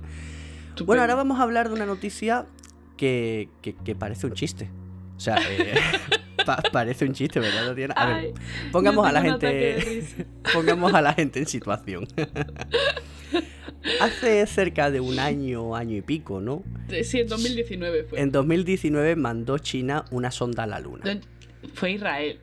Bueno, 0.84 1.02
ahora 1.02 1.14
vamos 1.16 1.40
a 1.40 1.42
hablar 1.42 1.68
de 1.68 1.74
una 1.74 1.87
noticia 1.87 2.46
que, 2.96 3.48
que- 3.62 3.74
que 3.74 3.94
parece 3.94 4.26
un 4.26 4.34
chiste. 4.34 4.70
O 5.16 5.20
sea, 5.20 5.37
eh, 5.48 5.74
pa- 6.46 6.62
parece 6.72 7.04
un 7.06 7.12
chiste, 7.14 7.40
¿verdad, 7.40 7.68
Tatiana? 7.68 7.94
A 7.96 8.06
ver, 8.06 8.34
pongamos 8.72 9.06
a 9.06 9.12
la 9.12 9.22
gente. 9.22 10.26
Pongamos 10.52 10.92
a 10.92 11.00
la 11.00 11.12
gente 11.14 11.38
en 11.40 11.46
situación. 11.46 12.06
Hace 14.00 14.46
cerca 14.46 14.90
de 14.90 15.00
un 15.00 15.18
año, 15.18 15.76
año 15.76 15.96
y 15.96 16.02
pico, 16.02 16.40
¿no? 16.40 16.62
Sí, 17.02 17.20
en 17.20 17.28
2019 17.28 18.04
fue. 18.04 18.20
En 18.20 18.32
2019 18.32 19.16
mandó 19.16 19.58
China 19.58 20.04
una 20.10 20.30
sonda 20.30 20.62
a 20.64 20.66
la 20.66 20.80
Luna. 20.80 21.20
Fue 21.74 21.92
Israel. 21.92 22.38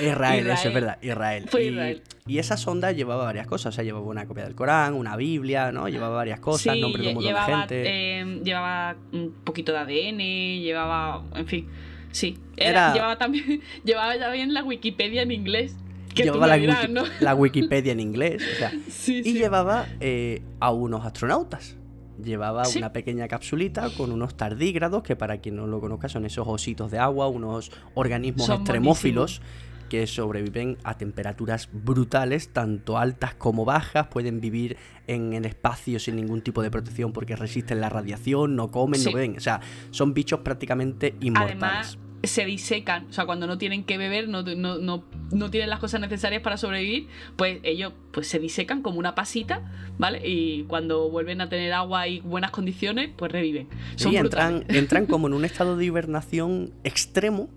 Israel, 0.00 0.50
eso 0.50 0.68
es 0.68 0.74
verdad, 0.74 0.98
Israel. 1.00 1.44
Fue 1.48 1.64
y, 1.64 1.68
Israel. 1.68 2.02
y 2.26 2.38
esa 2.38 2.56
sonda 2.56 2.92
llevaba 2.92 3.24
varias 3.24 3.46
cosas, 3.46 3.72
o 3.72 3.76
sea, 3.76 3.84
llevaba 3.84 4.04
una 4.06 4.26
copia 4.26 4.44
del 4.44 4.54
Corán, 4.54 4.92
una 4.94 5.16
Biblia, 5.16 5.72
¿no? 5.72 5.88
Llevaba 5.88 6.16
varias 6.16 6.40
cosas, 6.40 6.74
sí, 6.74 6.80
nombre 6.80 7.02
de 7.02 7.08
un 7.08 7.14
lle- 7.14 7.14
montón 7.14 7.32
de 7.34 7.40
llevaba, 7.40 7.60
gente. 7.60 7.82
eh, 7.86 8.40
llevaba 8.44 8.96
un 9.12 9.32
poquito 9.44 9.72
de 9.72 9.78
ADN, 9.78 10.62
llevaba, 10.62 11.24
en 11.34 11.46
fin, 11.46 11.68
sí. 12.10 12.38
Era- 12.56 12.70
Era- 12.70 12.94
Llevaba 12.94 13.18
también, 13.18 13.60
llevaba 13.84 14.18
también 14.18 14.52
la 14.52 14.64
Wikipedia 14.64 15.22
en 15.22 15.30
inglés. 15.32 15.76
Que 16.14 16.24
llevaba 16.24 16.46
la, 16.46 16.56
dirás, 16.56 16.84
wiki- 16.84 16.92
¿no? 16.92 17.02
la 17.20 17.34
Wikipedia 17.34 17.92
en 17.92 18.00
inglés, 18.00 18.42
o 18.54 18.58
sea, 18.58 18.72
Sí, 18.90 19.18
y 19.20 19.22
sí. 19.24 19.32
llevaba 19.34 19.86
eh, 20.00 20.42
a 20.60 20.70
unos 20.72 21.04
astronautas. 21.04 21.76
Llevaba 22.22 22.64
Sí. 22.64 22.78
una 22.78 22.92
pequeña 22.92 23.28
capsulita 23.28 23.90
con 23.96 24.10
unos 24.10 24.36
tardígrados, 24.36 25.02
que 25.04 25.14
para 25.14 25.38
quien 25.38 25.54
no 25.56 25.66
lo 25.68 25.80
conozca 25.80 26.08
son 26.08 26.24
esos 26.24 26.48
ositos 26.48 26.90
de 26.90 26.98
agua, 26.98 27.28
unos 27.28 27.70
organismos 27.94 28.46
Son 28.46 28.56
extremófilos 28.56 29.40
que 29.88 30.06
sobreviven 30.06 30.76
a 30.84 30.98
temperaturas 30.98 31.68
brutales, 31.72 32.48
tanto 32.52 32.98
altas 32.98 33.34
como 33.36 33.64
bajas, 33.64 34.08
pueden 34.08 34.40
vivir 34.40 34.76
en 35.06 35.32
el 35.32 35.46
espacio 35.46 35.98
sin 35.98 36.16
ningún 36.16 36.42
tipo 36.42 36.60
de 36.62 36.70
protección 36.70 37.12
porque 37.12 37.36
resisten 37.36 37.80
la 37.80 37.88
radiación, 37.88 38.54
no 38.56 38.70
comen, 38.70 39.02
no 39.02 39.12
beben, 39.12 39.36
o 39.38 39.40
sea, 39.40 39.60
son 39.92 40.12
bichos 40.12 40.40
prácticamente 40.40 41.14
inmortales. 41.20 41.62
Además, 41.62 41.98
se 42.22 42.44
disecan, 42.44 43.06
o 43.08 43.12
sea, 43.12 43.26
cuando 43.26 43.46
no 43.46 43.58
tienen 43.58 43.84
que 43.84 43.96
beber, 43.96 44.28
no, 44.28 44.42
no, 44.42 44.78
no, 44.78 45.04
no 45.30 45.50
tienen 45.50 45.70
las 45.70 45.78
cosas 45.78 46.00
necesarias 46.00 46.42
para 46.42 46.56
sobrevivir, 46.56 47.06
pues 47.36 47.60
ellos 47.62 47.92
pues 48.12 48.28
se 48.28 48.38
disecan 48.38 48.82
como 48.82 48.98
una 48.98 49.14
pasita, 49.14 49.70
¿vale? 49.98 50.20
Y 50.26 50.64
cuando 50.64 51.10
vuelven 51.10 51.40
a 51.40 51.48
tener 51.48 51.72
agua 51.72 52.08
y 52.08 52.20
buenas 52.20 52.50
condiciones, 52.50 53.10
pues 53.16 53.30
reviven. 53.30 53.68
Son 53.96 54.10
Sí, 54.10 54.16
entran, 54.16 54.64
entran 54.68 55.06
como 55.06 55.28
en 55.28 55.34
un 55.34 55.44
estado 55.44 55.76
de 55.76 55.84
hibernación 55.84 56.72
extremo 56.82 57.48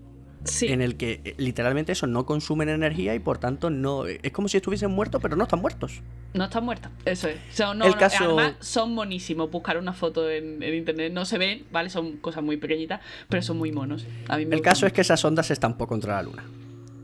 Sí, 0.44 0.68
en 0.68 0.82
el 0.82 0.96
que 0.96 1.20
eh, 1.24 1.34
literalmente 1.38 1.92
eso 1.92 2.06
no 2.06 2.26
consumen 2.26 2.68
energía 2.68 3.14
y 3.14 3.20
por 3.20 3.38
tanto 3.38 3.70
no 3.70 4.06
es 4.06 4.32
como 4.32 4.48
si 4.48 4.56
estuviesen 4.56 4.90
muertos 4.90 5.22
pero 5.22 5.36
no 5.36 5.44
están 5.44 5.60
muertos. 5.60 6.02
no 6.34 6.44
están 6.44 6.64
muertos, 6.64 6.90
eso 7.04 7.28
es. 7.28 7.36
O 7.36 7.54
sea, 7.54 7.74
no, 7.74 7.84
El 7.84 7.92
no, 7.92 7.98
caso- 7.98 8.24
Además, 8.24 8.54
son 8.60 8.92
monísimos. 8.94 9.50
Buscar 9.50 9.78
una 9.78 9.92
foto 9.92 10.28
en, 10.28 10.62
en 10.62 10.74
internet 10.74 11.12
no 11.12 11.24
se 11.24 11.38
ven, 11.38 11.64
¿vale? 11.70 11.90
Son 11.90 12.16
cosas 12.16 12.42
muy 12.42 12.56
pequeñitas, 12.56 13.00
pero 13.28 13.40
son 13.42 13.56
muy 13.58 13.70
monos. 13.70 14.04
A 14.28 14.36
mí 14.36 14.46
me 14.46 14.56
El 14.56 14.62
caso 14.62 14.86
es 14.86 14.92
que 14.92 15.02
esa 15.02 15.16
sonda 15.16 15.42
se 15.42 15.52
estampó 15.52 15.86
contra 15.86 16.16
la 16.16 16.22
luna 16.22 16.44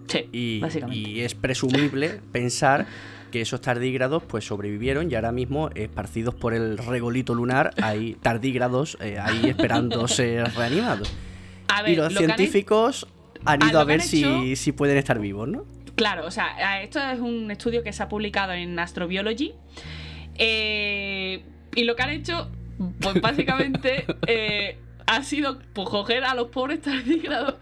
Sí, 0.09 0.27
y, 0.33 0.61
básicamente. 0.61 0.99
y 1.11 1.21
es 1.21 1.35
presumible 1.35 2.21
pensar 2.33 2.87
que 3.31 3.43
esos 3.43 3.61
tardígrados 3.61 4.23
pues 4.25 4.47
sobrevivieron 4.47 5.11
y 5.11 5.15
ahora 5.15 5.31
mismo 5.33 5.69
esparcidos 5.75 6.35
por 6.35 6.55
el 6.55 6.79
regolito 6.79 7.35
lunar 7.35 7.75
hay 7.83 8.15
tardígrados 8.15 8.97
eh, 9.03 9.19
ahí 9.21 9.49
esperando 9.51 10.09
ser 10.09 10.51
reanimados. 10.55 11.13
Ver, 11.85 11.93
Y 11.93 11.97
los 11.97 12.15
lo 12.15 12.19
científicos 12.21 13.07
han 13.45 13.63
ido 13.69 13.81
a 13.81 13.85
ver 13.85 14.01
si, 14.03 14.25
hecho- 14.25 14.57
si 14.57 14.73
pueden 14.73 14.99
estar 14.99 15.19
vivos, 15.19 15.49
¿no? 15.49 15.65
Claro, 15.95 16.27
o 16.27 16.31
sea, 16.31 16.83
esto 16.83 17.01
es 17.01 17.19
un 17.19 17.51
estudio 17.51 17.83
que 17.83 17.93
se 17.93 18.03
ha 18.03 18.09
publicado 18.09 18.53
en 18.53 18.79
Astrobiology. 18.79 19.55
eh, 20.37 21.43
y 21.75 21.85
lo 21.85 21.97
que 21.97 22.03
han 22.03 22.11
hecho, 22.11 22.51
Pues 23.01 23.21
básicamente 23.21 24.05
eh, 24.27 24.79
ha 25.07 25.23
sido 25.25 25.59
pues, 25.73 25.89
coger 25.89 26.25
a 26.25 26.35
los 26.35 26.49
pobres 26.49 26.81
tardígrados 26.83 27.55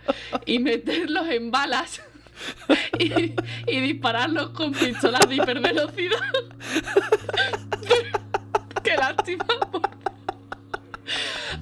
y 0.45 0.59
meterlos 0.59 1.29
en 1.29 1.51
balas 1.51 2.03
y, 2.99 3.33
y 3.67 3.81
dispararlos 3.81 4.51
con 4.51 4.73
pistolas 4.73 5.27
de 5.29 5.37
hipervelocidad. 5.37 6.21
Qué 8.83 8.97
lástima. 8.97 9.45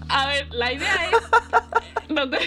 A 0.08 0.26
ver, 0.26 0.48
la 0.52 0.72
idea 0.72 1.10
es. 1.10 2.10
No 2.10 2.28
te... 2.28 2.38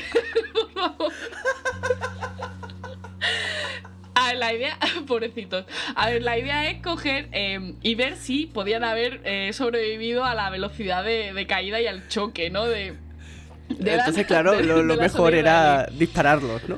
A 4.16 4.28
ver, 4.28 4.38
la 4.38 4.54
idea, 4.54 4.78
pobrecitos. 5.08 5.66
A 5.96 6.10
ver, 6.10 6.22
la 6.22 6.38
idea 6.38 6.70
es 6.70 6.82
coger 6.82 7.30
eh, 7.32 7.76
y 7.82 7.96
ver 7.96 8.16
si 8.16 8.48
podían 8.48 8.84
haber 8.84 9.22
eh, 9.26 9.54
sobrevivido 9.54 10.24
a 10.24 10.36
la 10.36 10.50
velocidad 10.50 11.04
de, 11.04 11.34
de 11.34 11.48
caída 11.48 11.82
y 11.82 11.88
al 11.88 12.08
choque, 12.08 12.50
¿no? 12.50 12.66
De, 12.66 12.98
Entonces, 13.70 14.26
claro, 14.28 14.54
de- 14.54 14.64
lo, 14.64 14.78
de 14.78 14.84
lo 14.84 14.96
la 14.96 15.02
mejor 15.04 15.34
era 15.34 15.88
dispararlos, 15.92 16.62
¿no? 16.70 16.78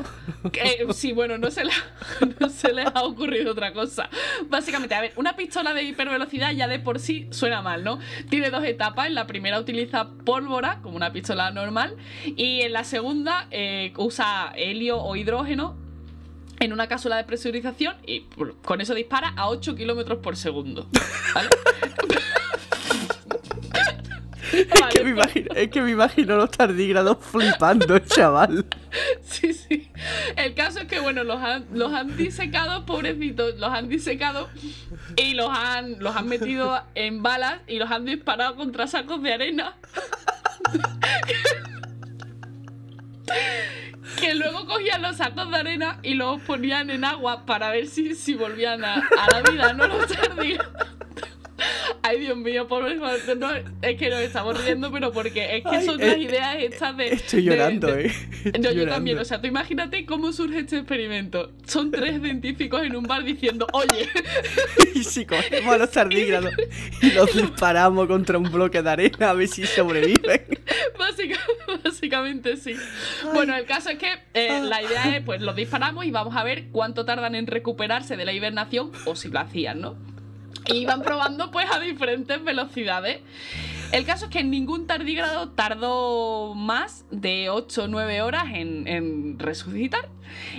que, 0.51 0.87
sí, 0.93 1.11
bueno, 1.11 1.37
no 1.37 1.51
se, 1.51 1.65
le, 1.65 1.71
no 2.39 2.49
se 2.49 2.73
les 2.73 2.85
ha 2.87 3.03
ocurrido 3.03 3.51
otra 3.51 3.73
cosa. 3.73 4.09
Básicamente, 4.47 4.95
a 4.95 5.01
ver, 5.01 5.13
una 5.15 5.35
pistola 5.35 5.73
de 5.73 5.83
hipervelocidad 5.83 6.51
ya 6.53 6.67
de 6.67 6.79
por 6.79 6.99
sí 6.99 7.27
suena 7.31 7.61
mal, 7.61 7.83
¿no? 7.83 7.99
Tiene 8.29 8.49
dos 8.49 8.63
etapas. 8.63 9.07
En 9.07 9.15
la 9.15 9.27
primera 9.27 9.59
utiliza 9.59 10.09
pólvora, 10.25 10.79
como 10.81 10.95
una 10.95 11.11
pistola 11.11 11.51
normal, 11.51 11.95
y 12.25 12.61
en 12.61 12.73
la 12.73 12.83
segunda 12.83 13.47
eh, 13.51 13.93
usa 13.97 14.51
helio 14.55 15.01
o 15.01 15.15
hidrógeno 15.15 15.77
en 16.59 16.73
una 16.73 16.87
cápsula 16.87 17.15
de 17.15 17.23
presurización 17.23 17.95
y 18.05 18.25
con 18.65 18.81
eso 18.81 18.93
dispara 18.93 19.29
a 19.37 19.47
8 19.47 19.75
kilómetros 19.75 20.19
por 20.19 20.35
segundo. 20.35 20.87
¿Vale? 21.33 21.49
Vale, 24.79 24.91
Que 24.93 25.03
me 25.03 25.11
imagino- 25.11 25.53
es 25.55 25.69
que 25.69 25.81
me 25.81 25.91
imagino 25.91 26.35
los 26.35 26.51
tardígrados 26.51 27.17
flipando, 27.21 27.99
chaval. 27.99 28.65
Sí, 29.21 29.53
sí. 29.53 29.91
El 30.35 30.55
caso 30.55 30.79
es 30.79 30.85
que, 30.85 30.99
bueno, 30.99 31.23
los 31.23 31.39
han, 31.39 31.65
los 31.73 31.93
han 31.93 32.17
disecado, 32.17 32.85
pobrecitos, 32.87 33.55
los 33.59 33.71
han 33.71 33.87
disecado 33.87 34.49
y 35.15 35.35
los 35.35 35.47
han, 35.51 35.99
los 35.99 36.15
han 36.15 36.27
metido 36.27 36.81
en 36.95 37.21
balas 37.21 37.59
y 37.67 37.77
los 37.77 37.91
han 37.91 38.05
disparado 38.05 38.55
contra 38.55 38.87
sacos 38.87 39.21
de 39.21 39.33
arena. 39.33 39.75
que 44.19 44.35
luego 44.35 44.65
cogían 44.65 45.01
los 45.01 45.17
sacos 45.17 45.49
de 45.51 45.57
arena 45.57 45.99
y 46.01 46.15
los 46.15 46.41
ponían 46.41 46.89
en 46.89 47.05
agua 47.05 47.45
para 47.45 47.69
ver 47.69 47.87
si, 47.87 48.15
si 48.15 48.33
volvían 48.33 48.83
a, 48.83 48.95
a 48.95 49.27
la 49.31 49.51
vida, 49.51 49.73
no 49.73 49.87
los 49.87 50.07
tardígrados. 50.07 50.73
Ay, 52.01 52.19
Dios 52.19 52.37
mío, 52.37 52.67
pobre 52.67 52.95
no, 52.95 53.09
es 53.11 53.95
que 53.97 54.09
nos 54.09 54.19
estamos 54.19 54.63
riendo, 54.63 54.91
pero 54.91 55.11
porque 55.11 55.57
es 55.57 55.63
que 55.63 55.75
Ay, 55.77 55.85
son 55.85 56.01
eh, 56.01 56.07
las 56.07 56.17
ideas 56.17 56.55
estas 56.59 56.97
de. 56.97 57.07
Estoy 57.13 57.43
llorando, 57.43 57.87
de- 57.87 58.07
eh. 58.07 58.11
Estoy 58.45 58.61
yo 58.63 58.71
llorando. 58.71 58.93
también, 58.93 59.17
o 59.19 59.25
sea, 59.25 59.41
tú 59.41 59.47
imagínate 59.47 60.05
cómo 60.05 60.31
surge 60.33 60.59
este 60.59 60.77
experimento. 60.77 61.51
Son 61.65 61.91
tres 61.91 62.21
científicos 62.21 62.81
en 62.83 62.95
un 62.95 63.03
bar 63.03 63.23
diciendo, 63.23 63.67
oye, 63.73 64.07
Y 64.95 65.03
si 65.03 65.25
cogemos 65.25 65.73
a 65.75 65.77
los 65.77 65.91
tardígrados 65.91 66.53
y 67.01 67.11
los 67.11 67.33
disparamos 67.33 68.07
contra 68.07 68.37
un 68.37 68.51
bloque 68.51 68.81
de 68.81 68.89
arena 68.89 69.29
a 69.29 69.33
ver 69.33 69.47
si 69.47 69.65
sobreviven. 69.65 70.41
básica- 70.97 71.39
básicamente 71.83 72.57
sí. 72.57 72.75
Bueno, 73.33 73.55
el 73.55 73.65
caso 73.65 73.89
es 73.89 73.97
que 73.97 74.11
eh, 74.33 74.61
la 74.63 74.81
idea 74.81 75.15
es, 75.17 75.23
pues 75.23 75.41
los 75.41 75.55
disparamos 75.55 76.05
y 76.05 76.11
vamos 76.11 76.35
a 76.35 76.43
ver 76.43 76.65
cuánto 76.71 77.05
tardan 77.05 77.35
en 77.35 77.47
recuperarse 77.47 78.17
de 78.17 78.25
la 78.25 78.33
hibernación 78.33 78.91
o 79.05 79.15
si 79.15 79.29
lo 79.29 79.39
hacían, 79.39 79.81
¿no? 79.81 79.95
Y 80.65 80.85
van 80.85 81.01
probando 81.01 81.51
pues 81.51 81.67
a 81.71 81.79
diferentes 81.79 82.43
velocidades. 82.43 83.21
El 83.91 84.05
caso 84.05 84.25
es 84.25 84.31
que 84.31 84.43
ningún 84.43 84.85
tardígrado 84.85 85.49
tardó 85.49 86.53
más 86.53 87.05
de 87.09 87.49
8 87.49 87.85
o 87.85 87.87
9 87.87 88.21
horas 88.21 88.45
en, 88.53 88.87
en 88.87 89.39
resucitar. 89.39 90.09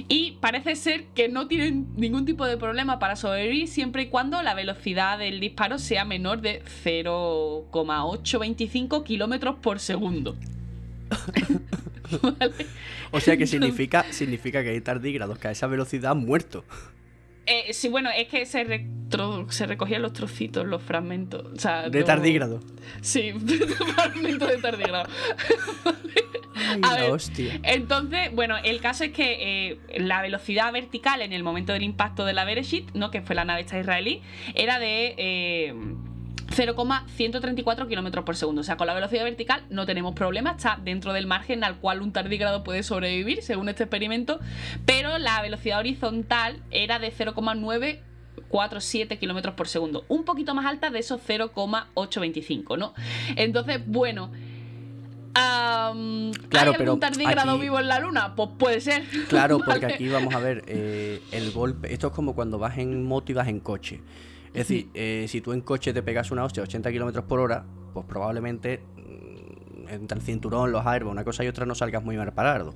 Y 0.09 0.33
parece 0.41 0.75
ser 0.75 1.05
que 1.15 1.29
no 1.29 1.47
tienen 1.47 1.87
ningún 1.97 2.25
tipo 2.25 2.45
de 2.45 2.57
problema 2.57 2.99
para 2.99 3.15
sobrevivir 3.15 3.69
siempre 3.69 4.03
y 4.03 4.07
cuando 4.07 4.43
la 4.43 4.55
velocidad 4.55 5.17
del 5.19 5.39
disparo 5.39 5.79
sea 5.79 6.05
menor 6.05 6.41
de 6.41 6.65
0,825 6.83 9.05
kilómetros 9.05 9.55
por 9.57 9.79
segundo. 9.79 10.35
¿Vale? 12.23 12.67
O 13.11 13.21
sea 13.21 13.37
que 13.37 13.47
significa, 13.47 14.05
significa 14.11 14.63
que 14.63 14.71
hay 14.71 14.81
tardígrados 14.81 15.39
que 15.39 15.49
a 15.49 15.51
esa 15.51 15.67
velocidad 15.67 16.13
han 16.13 16.19
muerto. 16.19 16.65
Eh, 17.47 17.73
sí, 17.73 17.89
bueno, 17.89 18.11
es 18.17 18.29
que 18.29 18.47
se, 18.47 18.65
retro- 18.65 19.51
se 19.51 19.67
recogían 19.67 20.03
los 20.03 20.13
trocitos, 20.13 20.67
los 20.67 20.83
fragmentos. 20.83 21.45
O 21.55 21.59
sea, 21.59 21.89
De 21.89 22.03
tardígrado. 22.05 22.61
Sí, 23.01 23.33
fragmentos 23.95 24.49
de 24.49 24.57
tardígrado. 24.59 25.09
Ay, 26.57 26.81
A 26.83 26.95
ver, 26.95 27.11
hostia. 27.11 27.59
Entonces, 27.63 28.33
bueno, 28.35 28.57
el 28.63 28.81
caso 28.81 29.05
es 29.05 29.13
que 29.13 29.71
eh, 29.71 29.79
la 29.99 30.23
velocidad 30.23 30.73
vertical 30.73 31.23
en 31.23 31.33
el 31.33 31.43
momento 31.43 31.73
del 31.73 31.83
impacto 31.83 32.25
de 32.25 32.33
la 32.35 32.45
Bereshit, 32.45 32.91
¿no? 32.93 33.11
que 33.11 33.23
fue 33.23 33.35
la 33.35 33.45
nave 33.45 33.63
esta 33.63 33.79
israelí, 33.81 34.21
era 34.55 34.79
de 34.79 35.15
eh, 35.17 35.75
0,134 36.55 37.89
kilómetros 37.89 38.25
por 38.25 38.37
segundo. 38.37 38.61
O 38.61 38.65
sea, 38.65 38.77
con 38.77 38.87
la 38.87 38.95
velocidad 38.95 39.25
vertical 39.25 39.63
no 39.71 39.87
tenemos 39.87 40.15
problema, 40.15 40.53
está 40.53 40.79
dentro 40.83 41.13
del 41.13 41.27
margen 41.27 41.65
al 41.65 41.77
cual 41.77 42.03
un 42.03 42.13
tardígrado 42.13 42.63
puede 42.65 42.83
sobrevivir, 42.83 43.43
según 43.43 43.69
este 43.69 43.85
experimento, 43.85 44.41
pero 44.87 45.19
la 45.19 45.41
velocidad 45.43 45.79
horizontal 45.79 46.63
era 46.71 46.99
de 46.99 47.11
0,947 47.11 49.19
kilómetros 49.19 49.55
por 49.55 49.69
segundo, 49.69 50.05
un 50.09 50.25
poquito 50.25 50.55
más 50.55 50.67
alta 50.67 50.91
de 50.91 50.99
esos 50.99 51.21
0,825, 51.27 52.77
¿no? 52.77 52.95
Entonces, 53.37 53.81
bueno. 53.87 54.31
am, 55.35 56.33
Claro, 56.49 56.73
¿Hay 56.73 56.77
pero 56.79 56.91
algún 56.93 57.01
tardígrado 57.01 57.53
aquí- 57.53 57.61
vivo 57.61 57.79
en 57.79 57.89
la 57.89 58.01
luna? 58.01 58.35
Pues 58.35 58.49
puede 58.59 58.81
ser. 58.81 59.05
Claro, 59.29 59.59
porque 59.65 59.87
aquí 59.87 60.09
vamos 60.09 60.35
a 60.35 60.41
ver 60.41 60.65
eh, 60.67 61.21
el 61.33 61.53
golpe. 61.53 61.93
Esto 61.93 62.09
es 62.09 62.13
como 62.13 62.35
cuando 62.35 62.59
vas 62.59 62.79
en 62.79 63.05
moto 63.05 63.31
y 63.31 63.35
vas 63.37 63.47
en 63.49 63.61
coche. 63.61 64.01
Es 64.53 64.69
decir, 64.69 64.91
eh, 64.95 65.27
si 65.29 65.41
tú 65.41 65.53
en 65.53 65.61
coche 65.61 65.93
te 65.93 66.03
pegas 66.03 66.31
una 66.31 66.45
hostia 66.45 66.63
a 66.63 66.65
80 66.65 66.91
kilómetros 66.91 67.25
por 67.25 67.39
hora, 67.39 67.65
pues 67.95 68.05
probablemente 68.07 68.83
mm, 68.97 69.89
entre 69.89 70.19
el 70.19 70.25
cinturón, 70.25 70.73
los 70.73 70.85
airbags, 70.85 71.13
una 71.13 71.25
cosa 71.25 71.45
y 71.45 71.49
otra 71.49 71.67
no 71.67 71.75
salgas 71.75 72.03
muy 72.03 72.17
mal 72.17 72.33
parado. 72.33 72.75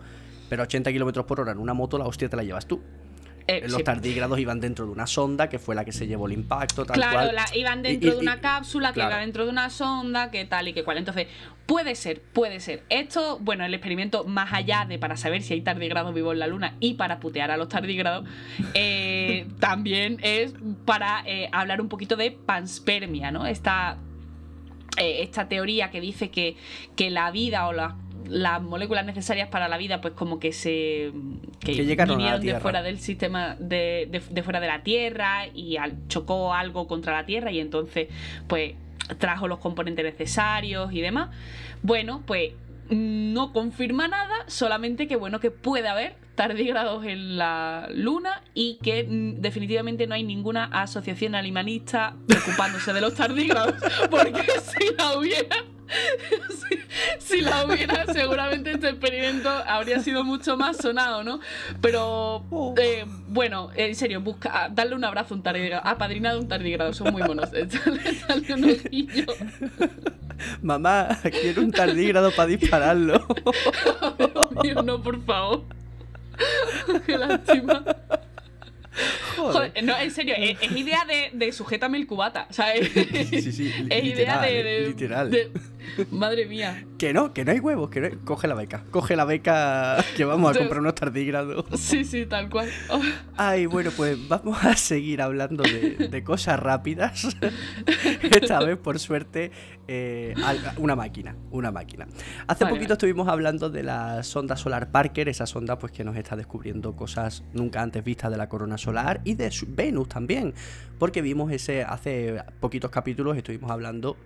Pero 0.49 0.63
80 0.63 0.93
kilómetros 0.93 1.25
por 1.27 1.41
hora 1.41 1.53
en 1.53 1.59
una 1.59 1.75
moto, 1.75 1.99
la 1.99 2.07
hostia 2.07 2.29
te 2.29 2.37
la 2.37 2.45
llevas 2.45 2.67
tú. 2.67 2.81
Eh, 3.47 3.61
Los 3.69 3.75
sí. 3.75 3.85
tardígrados 3.85 4.39
iban 4.39 4.59
dentro 4.59 4.87
de 4.87 4.93
una 4.93 5.07
sonda 5.07 5.51
que 5.51 5.59
fue 5.59 5.75
la 5.75 5.85
que 5.85 5.93
se 5.93 6.07
llevó 6.07 6.27
el 6.27 6.33
impacto, 6.33 6.87
tal 6.87 6.95
Claro, 6.97 7.13
cual. 7.13 7.35
la- 7.35 7.57
iban 7.57 7.83
dentro 7.83 8.09
y- 8.09 8.13
de 8.13 8.19
una 8.19 8.37
y- 8.37 8.41
cápsula, 8.41 8.89
que 8.89 8.95
claro. 8.95 9.11
iba 9.11 9.21
dentro 9.21 9.45
de 9.45 9.51
una 9.51 9.69
sonda, 9.69 10.31
que 10.31 10.47
tal 10.47 10.69
y 10.69 10.73
que 10.73 10.83
cual. 10.83 10.97
Entonces, 10.97 11.27
puede 11.67 11.95
ser, 11.95 12.23
puede 12.23 12.61
ser. 12.61 12.85
Esto, 12.89 13.39
bueno, 13.43 13.65
el 13.67 13.75
experimento 13.75 14.25
más 14.25 14.53
allá 14.55 14.87
de 14.89 14.99
para 14.99 15.19
saber 15.19 15.43
si 15.43 15.53
hay 15.53 15.61
tardígrados 15.61 16.15
vivos 16.15 16.33
en 16.33 16.39
la 16.39 16.47
Luna 16.47 16.75
y 16.81 16.95
para 16.95 17.21
putear 17.21 17.51
a 17.51 17.59
los 17.59 17.69
tardígrados, 17.69 18.27
eh, 18.73 19.47
también 19.61 20.19
es 20.23 20.55
para 20.87 21.23
eh, 21.27 21.51
hablar 21.53 21.83
un 21.83 21.91
poquito 21.91 22.17
de 22.17 22.31
panspermia, 22.31 23.31
¿no? 23.31 23.47
Esta, 23.47 23.99
esta 24.97 25.49
teoría 25.49 25.91
que 25.91 26.01
dice 26.01 26.31
que, 26.31 26.57
que 26.97 27.11
la 27.11 27.31
vida 27.31 27.67
o 27.69 27.73
la- 27.73 27.97
las 28.29 28.63
moléculas 28.63 29.05
necesarias 29.07 29.49
para 29.49 29.69
la 29.69 29.77
vida, 29.77 30.01
pues 30.01 30.15
como 30.15 30.39
que 30.39 30.53
se 30.53 31.13
que, 31.61 31.73
Que 31.77 31.85
llegaron 31.87 32.17
a 32.21 32.25
la 32.25 32.39
vinieron 32.39 32.41
de 32.57 32.61
fuera 32.61 32.83
del 32.83 32.99
sistema 32.99 33.57
de, 33.59 34.09
de- 34.11 34.23
de 34.31 34.43
fuera 34.43 34.61
de 34.61 34.67
la 34.67 34.83
Tierra 34.83 35.47
y 35.55 35.77
al- 35.77 36.07
chocó 36.09 36.53
algo 36.55 36.87
contra 36.87 37.13
la 37.13 37.27
Tierra 37.27 37.51
y 37.53 37.61
entonces 37.61 38.09
pues 38.47 38.75
trajo 39.19 39.49
los 39.49 39.59
componentes 39.59 40.05
necesarios 40.05 40.93
y 40.93 41.01
demás. 41.01 41.31
Bueno, 41.83 42.23
pues 42.27 42.53
no 42.91 43.53
confirma 43.53 44.09
nada, 44.09 44.35
solamente 44.47 45.07
que 45.09 45.17
bueno 45.17 45.41
que 45.41 45.51
puede 45.51 45.89
haber 45.89 46.17
tardígrados 46.35 47.05
en 47.07 47.39
la 47.39 47.89
Luna 47.93 48.43
y 48.55 48.79
que 48.83 49.05
mm, 49.05 49.41
definitivamente 49.41 50.07
no 50.07 50.15
hay 50.15 50.25
ninguna 50.25 50.65
asociación 50.65 51.35
animalista 51.35 52.17
ocupándose 52.45 52.93
de 52.93 53.01
los 53.01 53.15
tardígrados, 53.15 53.75
porque 54.11 54.43
si 54.61 54.95
la 54.99 55.17
hubiera 55.19 55.57
si, 57.19 57.37
si 57.37 57.41
la 57.41 57.65
hubiera, 57.65 58.07
seguramente 58.13 58.73
este 58.73 58.91
experimento 58.91 59.49
habría 59.49 60.01
sido 60.01 60.25
mucho 60.25 60.57
más 60.57 60.77
sonado, 60.77 61.23
¿no? 61.25 61.41
Pero, 61.81 62.45
eh, 62.77 63.05
bueno, 63.29 63.71
en 63.75 63.95
serio, 63.95 64.21
busca, 64.21 64.69
darle 64.71 64.95
un 64.95 65.05
abrazo 65.05 65.35
a 65.35 65.37
un 65.37 65.43
tardígrado, 65.43 65.87
apadrinado 65.87 66.41
un 66.41 66.49
tardígrado, 66.49 66.93
son 66.93 67.13
muy 67.13 67.23
monos. 67.23 67.53
Echarle, 67.53 68.01
un 68.55 68.65
ojillo. 68.65 69.27
Mamá, 70.63 71.09
quiero 71.23 71.63
un 71.63 71.71
tardígrado 71.71 72.31
para 72.33 72.49
dispararlo. 72.49 73.27
Dios 74.63 74.85
no, 74.85 75.01
por 75.01 75.25
favor. 75.25 75.65
Qué 77.07 77.17
lástima. 77.17 77.85
Joder. 79.37 79.53
Joder, 79.73 79.85
no, 79.85 79.97
en 79.99 80.11
serio, 80.11 80.35
es, 80.37 80.57
es 80.61 80.73
idea 80.77 81.05
de, 81.05 81.31
de 81.33 81.53
sujétame 81.53 81.99
el 81.99 82.07
cubata. 82.07 82.47
O 82.51 82.53
sea, 82.53 82.73
es, 82.75 82.89
Sí, 82.93 83.53
sí, 83.53 83.73
es 83.91 84.05
idea 84.05 84.41
de, 84.41 84.63
de- 84.63 84.81
literal. 84.89 85.31
de- 85.31 85.51
Madre 86.11 86.47
mía. 86.47 86.83
Que 86.99 87.13
no, 87.13 87.35
que 87.35 87.45
no 87.45 87.53
hay 87.53 87.61
huevos, 87.61 87.91
que 87.91 88.01
no 88.01 88.07
hay- 88.07 88.15
Coge 88.25 88.49
la 88.49 88.55
beca, 88.55 88.85
coge 88.91 89.17
la 89.17 89.27
beca 89.27 90.03
que 90.17 90.25
vamos 90.25 90.55
a 90.57 90.59
comprar 90.59 90.81
unos 90.81 90.95
tardígrados. 90.95 91.67
Sí, 91.79 92.05
sí, 92.05 92.25
tal 92.25 92.49
cual. 92.49 92.71
Oh, 92.89 93.01
Ay, 93.37 93.67
bueno, 93.67 93.91
pues 93.95 94.17
vamos 94.29 94.65
a 94.65 94.77
seguir 94.77 95.21
hablando 95.21 95.63
de, 95.63 96.09
de 96.09 96.25
cosas 96.25 96.59
rápidas. 96.59 97.37
Esta 98.23 98.61
vez, 98.61 98.79
por 98.79 98.99
suerte, 98.99 99.51
eh, 99.89 100.35
una 100.79 100.97
máquina, 100.97 101.37
una 101.51 101.71
máquina. 101.71 102.07
Hace 102.47 102.65
Vale, 102.65 102.77
poquito 102.77 102.89
vale. 102.89 102.93
estuvimos 102.95 103.29
hablando 103.29 103.69
de 103.69 103.83
la 103.83 104.23
sonda 104.23 104.57
solar 104.57 104.91
Parker, 104.91 105.29
esa 105.29 105.47
sonda 105.47 105.79
pues 105.79 105.93
que 105.93 106.03
nos 106.05 106.17
está 106.17 106.35
descubriendo 106.37 106.97
cosas 106.97 107.45
nunca 107.53 107.83
antes 107.83 108.03
vistas 108.03 108.31
de 108.31 108.39
la 108.39 108.49
corona 108.49 108.79
solar 108.85 109.21
y 109.25 109.35
de 109.35 109.51
Venus 109.69 110.09
también, 110.09 110.55
porque 110.99 111.23
vimos 111.23 111.51
ese 111.53 111.83
hace 111.83 112.43
poquitos 112.61 112.91
capítulos 112.91 113.37
estuvimos 113.37 113.71
hablando 113.71 114.17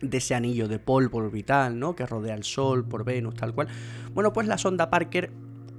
de 0.00 0.18
ese 0.18 0.34
anillo 0.34 0.68
de 0.68 0.78
polvo 0.78 1.18
orbital, 1.18 1.78
¿no? 1.78 1.94
Que 1.96 2.06
rodea 2.06 2.34
el 2.34 2.44
Sol 2.44 2.84
por 2.84 3.04
Venus, 3.04 3.34
tal 3.34 3.54
cual. 3.54 3.68
Bueno, 4.12 4.32
pues 4.32 4.46
la 4.46 4.58
sonda 4.58 4.90
Parker, 4.90 5.30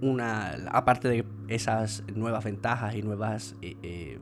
una, 0.01 0.51
aparte 0.71 1.07
de 1.07 1.25
esas 1.47 2.03
nuevas 2.13 2.43
ventajas 2.43 2.95
y 2.95 3.01
nuevas 3.01 3.55
eh, 3.61 3.75
eh, 3.83 4.19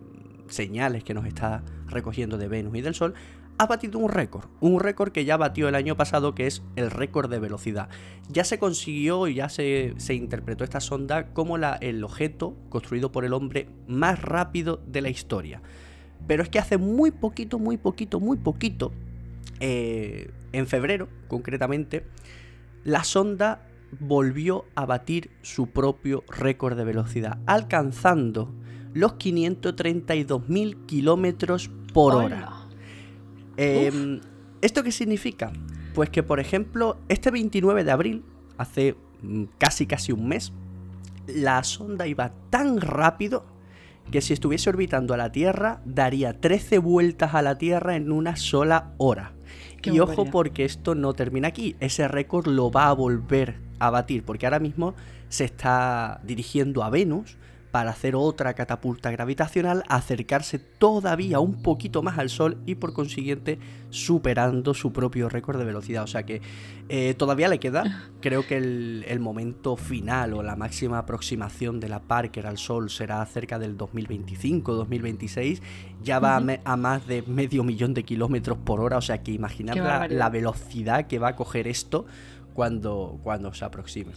señales 0.47 1.03
que 1.03 1.13
nos 1.13 1.25
está 1.25 1.63
recogiendo 1.87 2.37
de 2.37 2.47
Venus 2.47 2.75
y 2.75 2.81
del 2.81 2.95
Sol, 2.95 3.13
ha 3.57 3.65
batido 3.67 3.99
un 3.99 4.09
récord. 4.09 4.45
Un 4.59 4.79
récord 4.79 5.11
que 5.11 5.25
ya 5.25 5.37
batió 5.37 5.67
el 5.69 5.75
año 5.75 5.95
pasado, 5.95 6.35
que 6.35 6.47
es 6.47 6.61
el 6.75 6.91
récord 6.91 7.29
de 7.29 7.39
velocidad. 7.39 7.89
Ya 8.29 8.43
se 8.43 8.59
consiguió 8.59 9.27
y 9.27 9.35
ya 9.35 9.49
se, 9.49 9.95
interpretó 10.09 10.63
esta 10.63 10.79
sonda 10.79 11.33
como 11.33 11.57
la, 11.57 11.75
el 11.75 12.03
objeto 12.03 12.55
construido 12.69 13.11
por 13.11 13.25
el 13.25 13.33
hombre 13.33 13.69
más 13.87 14.21
rápido 14.21 14.81
de 14.87 15.01
la 15.01 15.09
historia. 15.09 15.61
Pero 16.27 16.43
es 16.43 16.49
que 16.49 16.59
hace 16.59 16.77
muy 16.77 17.11
poquito, 17.11 17.59
muy 17.59 17.77
poquito, 17.77 18.19
muy 18.19 18.37
poquito, 18.37 18.91
eh, 19.59 20.31
en 20.51 20.67
febrero 20.67 21.07
concretamente, 21.27 22.05
la 22.83 23.03
sonda 23.03 23.67
volvió 23.99 24.65
a 24.75 24.85
batir 24.85 25.31
su 25.41 25.67
propio 25.67 26.23
récord 26.27 26.75
de 26.75 26.83
velocidad, 26.83 27.39
alcanzando 27.45 28.53
los 28.93 29.13
532.000 29.13 30.85
kilómetros 30.85 31.69
por 31.93 32.15
hora. 32.15 32.54
Eh, 33.57 34.19
¿Esto 34.61 34.83
qué 34.83 34.91
significa? 34.91 35.51
Pues 35.93 36.09
que, 36.09 36.23
por 36.23 36.39
ejemplo, 36.39 36.97
este 37.07 37.31
29 37.31 37.83
de 37.83 37.91
abril, 37.91 38.25
hace 38.57 38.95
mm, 39.21 39.43
casi 39.57 39.85
casi 39.85 40.11
un 40.11 40.27
mes, 40.27 40.53
la 41.27 41.63
sonda 41.63 42.07
iba 42.07 42.33
tan 42.49 42.81
rápido 42.81 43.45
que 44.11 44.21
si 44.21 44.33
estuviese 44.33 44.69
orbitando 44.69 45.13
a 45.13 45.17
la 45.17 45.31
Tierra 45.31 45.81
daría 45.85 46.39
13 46.39 46.77
vueltas 46.79 47.33
a 47.33 47.41
la 47.41 47.57
Tierra 47.57 47.95
en 47.95 48.11
una 48.11 48.35
sola 48.35 48.93
hora. 48.97 49.33
Qué 49.81 49.91
y 49.91 49.99
ojo 49.99 50.25
porque 50.25 50.65
esto 50.65 50.95
no 50.95 51.13
termina 51.13 51.47
aquí, 51.47 51.75
ese 51.79 52.07
récord 52.07 52.47
lo 52.47 52.71
va 52.71 52.89
a 52.89 52.93
volver 52.93 53.59
a 53.79 53.89
batir 53.89 54.23
porque 54.23 54.45
ahora 54.45 54.59
mismo 54.59 54.95
se 55.29 55.45
está 55.45 56.21
dirigiendo 56.23 56.83
a 56.83 56.89
Venus 56.89 57.37
para 57.75 57.91
hacer 57.91 58.15
otra 58.15 58.53
catapulta 58.53 59.11
gravitacional, 59.11 59.83
acercarse 59.89 60.59
todavía 60.59 61.41
un 61.41 61.61
poquito 61.61 62.01
más 62.01 62.17
al 62.17 62.29
Sol 62.29 62.57
y 62.65 62.75
por 62.75 62.93
consiguiente 62.93 63.59
superando 63.89 64.73
su 64.73 64.93
propio 64.93 65.27
récord 65.27 65.57
de 65.57 65.65
velocidad. 65.65 66.03
O 66.03 66.07
sea 66.07 66.23
que 66.23 66.41
eh, 66.87 67.15
todavía 67.15 67.49
le 67.49 67.59
queda, 67.59 68.09
creo 68.21 68.47
que 68.47 68.55
el, 68.55 69.03
el 69.09 69.19
momento 69.19 69.75
final 69.75 70.35
o 70.35 70.41
la 70.41 70.55
máxima 70.55 70.99
aproximación 70.99 71.81
de 71.81 71.89
la 71.89 71.99
Parker 71.99 72.47
al 72.47 72.57
Sol 72.57 72.89
será 72.89 73.25
cerca 73.25 73.59
del 73.59 73.77
2025-2026. 73.77 75.61
Ya 76.01 76.19
va 76.19 76.37
a, 76.37 76.43
a 76.63 76.77
más 76.77 77.05
de 77.07 77.23
medio 77.23 77.65
millón 77.65 77.93
de 77.93 78.03
kilómetros 78.03 78.57
por 78.57 78.79
hora. 78.79 78.97
O 78.97 79.01
sea 79.01 79.21
que 79.21 79.33
imaginad 79.33 79.75
la, 79.75 80.07
la 80.07 80.29
velocidad 80.29 81.07
que 81.07 81.19
va 81.19 81.27
a 81.27 81.35
coger 81.35 81.67
esto 81.67 82.05
cuando, 82.55 83.19
cuando 83.21 83.53
se 83.53 83.65
aproxime. 83.65 84.13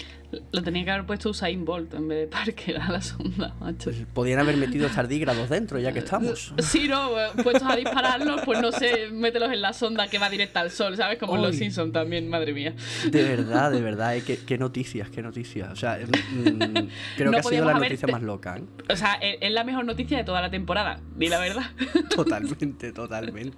Lo 0.52 0.62
tenía 0.62 0.84
que 0.84 0.90
haber 0.92 1.06
puesto 1.06 1.30
Usain 1.30 1.64
Bolt 1.64 1.92
en 1.94 2.06
vez 2.06 2.18
de 2.20 2.26
Parker 2.28 2.80
a 2.80 2.92
la 2.92 3.02
sonda, 3.02 3.52
macho. 3.58 3.90
Pues 3.90 4.06
podrían 4.14 4.38
haber 4.38 4.56
metido 4.56 4.88
tardígrados 4.88 5.50
dentro, 5.50 5.80
ya 5.80 5.92
que 5.92 5.98
estamos. 5.98 6.54
Sí, 6.58 6.86
no, 6.86 7.18
eh, 7.18 7.30
puestos 7.42 7.68
a 7.68 7.74
dispararlos, 7.74 8.42
pues 8.44 8.62
no 8.62 8.70
sé, 8.70 9.08
mételos 9.10 9.52
en 9.52 9.60
la 9.60 9.72
sonda 9.72 10.06
que 10.06 10.18
va 10.18 10.30
directa 10.30 10.60
al 10.60 10.70
sol, 10.70 10.96
¿sabes? 10.96 11.18
Como 11.18 11.34
en 11.34 11.42
los 11.42 11.50
Uy. 11.50 11.58
Simpsons 11.58 11.92
también, 11.92 12.30
madre 12.30 12.52
mía. 12.52 12.74
De 13.10 13.24
verdad, 13.24 13.72
de 13.72 13.80
verdad, 13.80 14.14
eh, 14.14 14.22
qué, 14.24 14.38
qué 14.38 14.56
noticias, 14.56 15.10
qué 15.10 15.20
noticias. 15.20 15.72
O 15.72 15.76
sea, 15.76 15.98
mm, 15.98 16.88
creo 17.16 17.32
No 17.32 17.32
que 17.32 17.38
ha 17.38 17.42
sido 17.42 17.64
la 17.64 17.74
noticia 17.74 18.06
más 18.06 18.22
loca, 18.22 18.56
¿eh? 18.56 18.64
O 18.88 18.96
sea, 18.96 19.14
es 19.14 19.38
es 19.40 19.50
la 19.50 19.64
mejor 19.64 19.84
noticia 19.84 20.16
de 20.16 20.24
toda 20.24 20.40
la 20.40 20.50
temporada, 20.50 21.00
di 21.16 21.28
la 21.28 21.40
verdad. 21.40 21.70
Totalmente, 22.14 22.92
totalmente. 22.92 23.56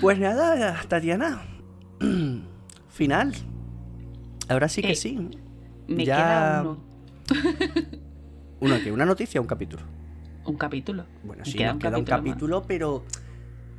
Pues 0.00 0.18
nada, 0.18 0.80
Tatiana. 0.88 1.42
Final. 3.00 3.32
Ahora 4.50 4.68
sí 4.68 4.82
que 4.82 4.90
Eh, 4.90 4.94
sí. 4.94 5.18
Me 5.88 6.04
Ya- 6.04 6.16
queda 6.16 6.60
uno, 6.60 6.84
¿Uno 8.60 8.74
que 8.84 8.92
¿Una 8.92 9.06
noticia 9.06 9.40
o 9.40 9.42
un 9.42 9.48
capítulo? 9.48 9.82
un 10.44 10.56
capítulo. 10.58 11.06
Bueno, 11.24 11.42
sí, 11.46 11.56
queda 11.56 11.72
nos 11.72 11.80
queda 11.80 11.96
un 11.96 12.04
más. 12.04 12.10
capítulo, 12.10 12.62
pero 12.68 13.04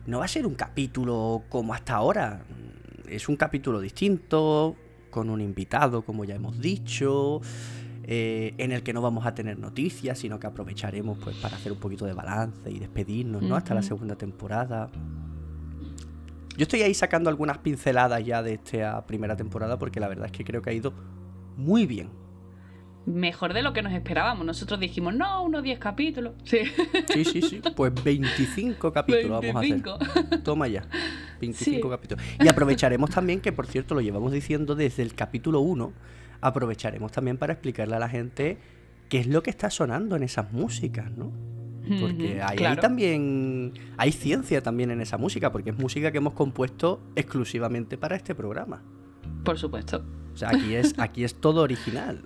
no 0.07 0.17
va 0.19 0.25
a 0.25 0.27
ser 0.27 0.47
un 0.47 0.55
capítulo 0.55 1.43
como 1.49 1.71
hasta 1.75 1.93
ahora. 1.93 2.43
Es 3.07 3.29
un 3.29 3.35
capítulo 3.35 3.79
distinto, 3.79 4.75
con 5.11 5.29
un 5.29 5.39
invitado, 5.39 6.01
como 6.03 6.25
ya 6.25 6.33
hemos 6.33 6.59
dicho, 6.59 7.41
eh, 8.03 8.55
en 8.57 8.71
el 8.71 8.81
que 8.81 8.91
no 8.91 9.01
vamos 9.03 9.27
a 9.27 9.35
tener 9.35 9.59
noticias, 9.59 10.17
sino 10.17 10.39
que 10.39 10.47
aprovecharemos 10.47 11.19
pues 11.19 11.35
para 11.37 11.57
hacer 11.57 11.71
un 11.71 11.79
poquito 11.79 12.05
de 12.05 12.13
balance 12.13 12.71
y 12.71 12.79
despedirnos, 12.79 13.43
¿no? 13.43 13.55
Hasta 13.55 13.75
la 13.75 13.83
segunda 13.83 14.15
temporada. 14.15 14.89
Yo 16.57 16.63
estoy 16.63 16.81
ahí 16.81 16.93
sacando 16.93 17.29
algunas 17.29 17.57
pinceladas 17.59 18.23
ya 18.25 18.43
de 18.43 18.53
esta 18.55 19.05
primera 19.05 19.35
temporada 19.35 19.79
porque 19.79 19.99
la 19.99 20.07
verdad 20.07 20.25
es 20.27 20.31
que 20.31 20.43
creo 20.43 20.61
que 20.61 20.69
ha 20.69 20.73
ido 20.73 20.93
muy 21.57 21.85
bien. 21.85 22.09
Mejor 23.05 23.53
de 23.53 23.63
lo 23.63 23.73
que 23.73 23.81
nos 23.81 23.93
esperábamos. 23.93 24.45
Nosotros 24.45 24.79
dijimos, 24.79 25.15
no, 25.15 25.43
unos 25.43 25.63
10 25.63 25.79
capítulos. 25.79 26.33
Sí, 26.43 26.59
Sí, 27.11 27.25
sí, 27.25 27.41
sí. 27.41 27.61
Pues 27.75 27.91
25 28.03 28.91
capítulos 28.93 29.41
vamos 29.41 29.55
a 29.55 29.59
hacer. 29.59 29.81
25. 29.81 29.97
Toma 30.43 30.67
ya. 30.67 30.83
25 31.39 31.87
Sí. 31.87 31.89
capítulos. 31.89 32.23
Y 32.39 32.47
aprovecharemos 32.47 33.09
también, 33.09 33.41
que 33.41 33.51
por 33.51 33.65
cierto 33.65 33.95
lo 33.95 34.01
llevamos 34.01 34.31
diciendo 34.31 34.75
desde 34.75 35.01
el 35.01 35.15
capítulo 35.15 35.61
1, 35.61 35.91
aprovecharemos 36.41 37.11
también 37.11 37.37
para 37.37 37.53
explicarle 37.53 37.95
a 37.95 37.99
la 37.99 38.09
gente 38.09 38.59
qué 39.09 39.19
es 39.19 39.27
lo 39.27 39.41
que 39.41 39.49
está 39.49 39.69
sonando 39.71 40.15
en 40.15 40.21
esas 40.23 40.51
músicas, 40.53 41.09
¿no? 41.11 41.31
Porque 41.99 42.41
ahí 42.41 42.57
claro. 42.57 42.81
también, 42.81 43.73
hay 43.97 44.11
ciencia 44.11 44.61
también 44.61 44.91
en 44.91 45.01
esa 45.01 45.17
música, 45.17 45.51
porque 45.51 45.71
es 45.71 45.77
música 45.77 46.11
que 46.11 46.19
hemos 46.19 46.33
compuesto 46.33 47.01
exclusivamente 47.15 47.97
para 47.97 48.15
este 48.15 48.35
programa. 48.35 48.81
Por 49.43 49.57
supuesto. 49.57 50.03
O 50.33 50.37
sea, 50.37 50.49
aquí 50.49 50.75
es, 50.75 50.93
aquí 50.97 51.23
es 51.23 51.35
todo 51.35 51.61
original. 51.61 52.23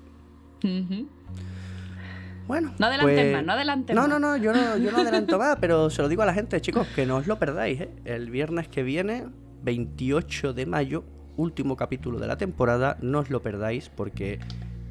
Bueno. 2.47 2.73
No 2.77 2.85
adelantes 2.85 3.15
pues- 3.15 3.33
más, 3.33 3.45
no 3.45 3.51
adelantes 3.53 3.95
No, 3.95 4.01
más. 4.03 4.09
no, 4.09 4.19
no, 4.19 4.37
yo 4.37 4.53
no, 4.53 4.77
yo 4.77 4.91
no 4.91 4.97
adelanto 4.99 5.37
más, 5.39 5.57
pero 5.59 5.89
se 5.89 6.01
lo 6.01 6.09
digo 6.09 6.21
a 6.21 6.25
la 6.25 6.33
gente, 6.33 6.59
chicos, 6.61 6.87
que 6.95 7.05
no 7.05 7.17
os 7.17 7.27
lo 7.27 7.39
perdáis, 7.39 7.81
¿eh? 7.81 7.89
El 8.05 8.29
viernes 8.29 8.67
que 8.67 8.83
viene, 8.83 9.25
28 9.63 10.53
de 10.53 10.65
mayo, 10.67 11.03
último 11.37 11.75
capítulo 11.75 12.19
de 12.19 12.27
la 12.27 12.37
temporada, 12.37 12.97
no 13.01 13.19
os 13.19 13.29
lo 13.31 13.41
perdáis 13.41 13.89
porque 13.89 14.39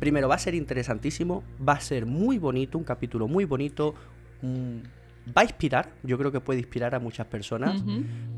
primero 0.00 0.28
va 0.28 0.34
a 0.34 0.38
ser 0.38 0.54
interesantísimo, 0.54 1.44
va 1.66 1.74
a 1.74 1.80
ser 1.80 2.06
muy 2.06 2.38
bonito, 2.38 2.76
un 2.76 2.84
capítulo 2.84 3.28
muy 3.28 3.44
bonito, 3.44 3.94
mm, 4.44 5.32
va 5.36 5.42
a 5.42 5.44
inspirar, 5.44 5.90
yo 6.02 6.18
creo 6.18 6.30
que 6.32 6.40
puede 6.40 6.58
inspirar 6.60 6.94
a 6.94 6.98
muchas 7.00 7.26
personas, 7.26 7.82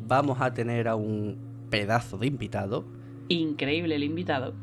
vamos 0.06 0.40
a 0.40 0.52
tener 0.54 0.88
a 0.88 0.94
un 0.94 1.66
pedazo 1.70 2.16
de 2.18 2.26
invitado 2.28 2.84
Increíble 3.28 3.96
el 3.96 4.04
invitado. 4.04 4.54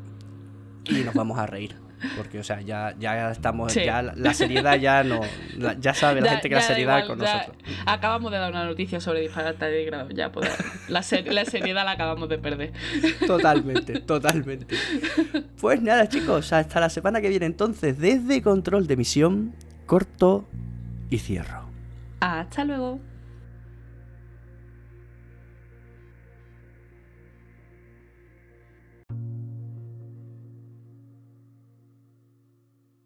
y 0.86 1.02
nos 1.04 1.14
vamos 1.14 1.38
a 1.38 1.46
reír. 1.46 1.76
Porque, 2.18 2.38
o 2.38 2.44
sea, 2.44 2.60
ya, 2.60 2.94
ya 2.98 3.30
estamos, 3.30 3.72
Sí. 3.72 3.82
ya 3.82 4.02
la, 4.02 4.12
la 4.14 4.34
seriedad 4.34 4.78
ya 4.78 5.02
no, 5.04 5.20
la- 5.56 5.72
ya 5.80 5.94
sabe 5.94 6.20
la 6.20 6.26
Ya- 6.26 6.32
gente 6.32 6.48
que 6.50 6.54
la 6.56 6.60
seriedad 6.60 6.98
igual, 6.98 7.06
con 7.08 7.18
nosotros. 7.18 7.56
Acabamos 7.86 8.30
de 8.30 8.36
dar 8.38 8.50
una 8.50 8.66
noticia 8.66 9.00
sobre 9.00 9.20
disparar 9.20 9.56
grado. 9.86 10.10
Ya, 10.10 10.30
pues, 10.30 10.50
la, 10.88 11.02
ser- 11.02 11.32
la 11.32 11.46
seriedad 11.46 11.84
la 11.86 11.92
acabamos 11.92 12.28
de 12.28 12.36
perder. 12.38 12.72
Totalmente, 13.26 14.00
totalmente. 14.00 14.76
Pues 15.58 15.80
nada, 15.80 16.06
chicos, 16.08 16.52
hasta 16.52 16.78
la 16.80 16.90
semana 16.90 17.22
que 17.22 17.30
viene 17.30 17.46
entonces, 17.46 17.98
desde 17.98 18.42
control 18.42 18.86
de 18.86 18.96
misión, 18.98 19.54
corto 19.86 20.46
y 21.10 21.18
cierro. 21.18 21.68
Hasta 22.20 22.64
luego. 22.64 23.00